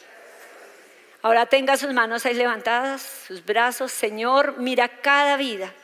Ahora 1.28 1.44
tenga 1.44 1.76
sus 1.76 1.92
manos 1.92 2.24
ahí 2.24 2.32
levantadas, 2.32 3.02
sus 3.26 3.44
brazos. 3.44 3.92
Señor, 3.92 4.54
mira 4.56 4.88
cada 4.88 5.36
vida, 5.36 5.74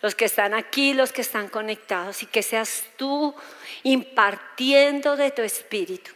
los 0.00 0.14
que 0.14 0.24
están 0.24 0.54
aquí, 0.54 0.94
los 0.94 1.12
que 1.12 1.20
están 1.20 1.50
conectados, 1.50 2.22
y 2.22 2.26
que 2.26 2.42
seas 2.42 2.82
tú 2.96 3.34
impartiendo 3.82 5.18
de 5.18 5.30
tu 5.32 5.42
espíritu 5.42 6.15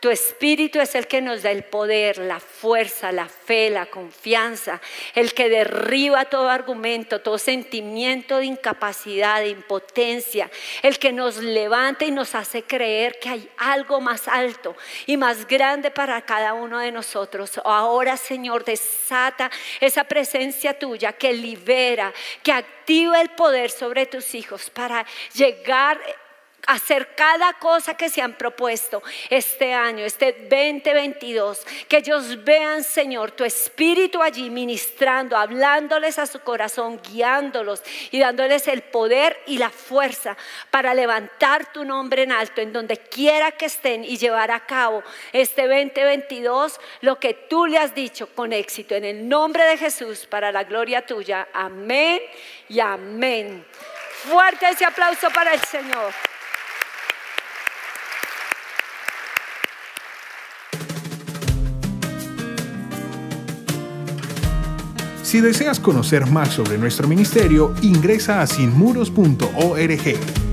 tu 0.00 0.08
espíritu 0.08 0.80
es 0.80 0.94
el 0.94 1.06
que 1.06 1.20
nos 1.20 1.42
da 1.42 1.50
el 1.50 1.62
poder, 1.62 2.16
la 2.18 2.40
fuerza, 2.40 3.12
la 3.12 3.28
fe, 3.28 3.68
la 3.68 3.86
confianza, 3.86 4.80
el 5.14 5.34
que 5.34 5.50
derriba 5.50 6.24
todo 6.24 6.48
argumento, 6.48 7.20
todo 7.20 7.36
sentimiento 7.36 8.38
de 8.38 8.46
incapacidad, 8.46 9.40
de 9.40 9.50
impotencia, 9.50 10.50
el 10.82 10.98
que 10.98 11.12
nos 11.12 11.36
levanta 11.36 12.06
y 12.06 12.10
nos 12.10 12.34
hace 12.34 12.62
creer 12.62 13.18
que 13.20 13.28
hay 13.28 13.48
algo 13.58 14.00
más 14.00 14.26
alto 14.26 14.74
y 15.06 15.18
más 15.18 15.46
grande 15.46 15.90
para 15.90 16.22
cada 16.22 16.54
uno 16.54 16.78
de 16.78 16.92
nosotros. 16.92 17.60
Ahora, 17.64 18.16
Señor, 18.16 18.64
desata 18.64 19.50
esa 19.80 20.04
presencia 20.04 20.78
tuya 20.78 21.12
que 21.12 21.34
libera, 21.34 22.12
que 22.42 22.52
activa 22.52 23.20
el 23.20 23.30
poder 23.30 23.70
sobre 23.70 24.06
tus 24.06 24.34
hijos 24.34 24.70
para 24.70 25.04
llegar 25.34 26.00
hacer 26.66 27.14
cada 27.14 27.52
cosa 27.54 27.94
que 27.94 28.08
se 28.08 28.22
han 28.22 28.34
propuesto 28.34 29.02
este 29.28 29.72
año, 29.72 30.04
este 30.04 30.32
2022. 30.32 31.66
Que 31.88 31.98
ellos 31.98 32.44
vean, 32.44 32.84
Señor, 32.84 33.32
tu 33.32 33.44
espíritu 33.44 34.22
allí 34.22 34.50
ministrando, 34.50 35.36
hablándoles 35.36 36.18
a 36.18 36.26
su 36.26 36.40
corazón, 36.40 37.00
guiándolos 37.10 37.82
y 38.10 38.20
dándoles 38.20 38.68
el 38.68 38.82
poder 38.82 39.38
y 39.46 39.58
la 39.58 39.70
fuerza 39.70 40.36
para 40.70 40.94
levantar 40.94 41.72
tu 41.72 41.84
nombre 41.84 42.22
en 42.22 42.32
alto 42.32 42.60
en 42.60 42.72
donde 42.72 42.96
quiera 42.96 43.52
que 43.52 43.66
estén 43.66 44.04
y 44.04 44.16
llevar 44.16 44.50
a 44.50 44.66
cabo 44.66 45.02
este 45.32 45.62
2022 45.62 46.80
lo 47.00 47.18
que 47.18 47.34
tú 47.34 47.66
le 47.66 47.78
has 47.78 47.94
dicho 47.94 48.28
con 48.34 48.52
éxito. 48.52 48.94
En 48.94 49.04
el 49.04 49.28
nombre 49.28 49.64
de 49.64 49.76
Jesús, 49.76 50.26
para 50.26 50.52
la 50.52 50.64
gloria 50.64 51.04
tuya. 51.04 51.48
Amén 51.52 52.20
y 52.68 52.80
amén. 52.80 53.64
Fuerte 54.22 54.68
ese 54.68 54.84
aplauso 54.84 55.30
para 55.30 55.54
el 55.54 55.60
Señor. 55.60 56.12
Si 65.30 65.40
deseas 65.40 65.78
conocer 65.78 66.26
más 66.26 66.48
sobre 66.48 66.76
nuestro 66.76 67.06
ministerio, 67.06 67.72
ingresa 67.82 68.42
a 68.42 68.48
sinmuros.org. 68.48 70.49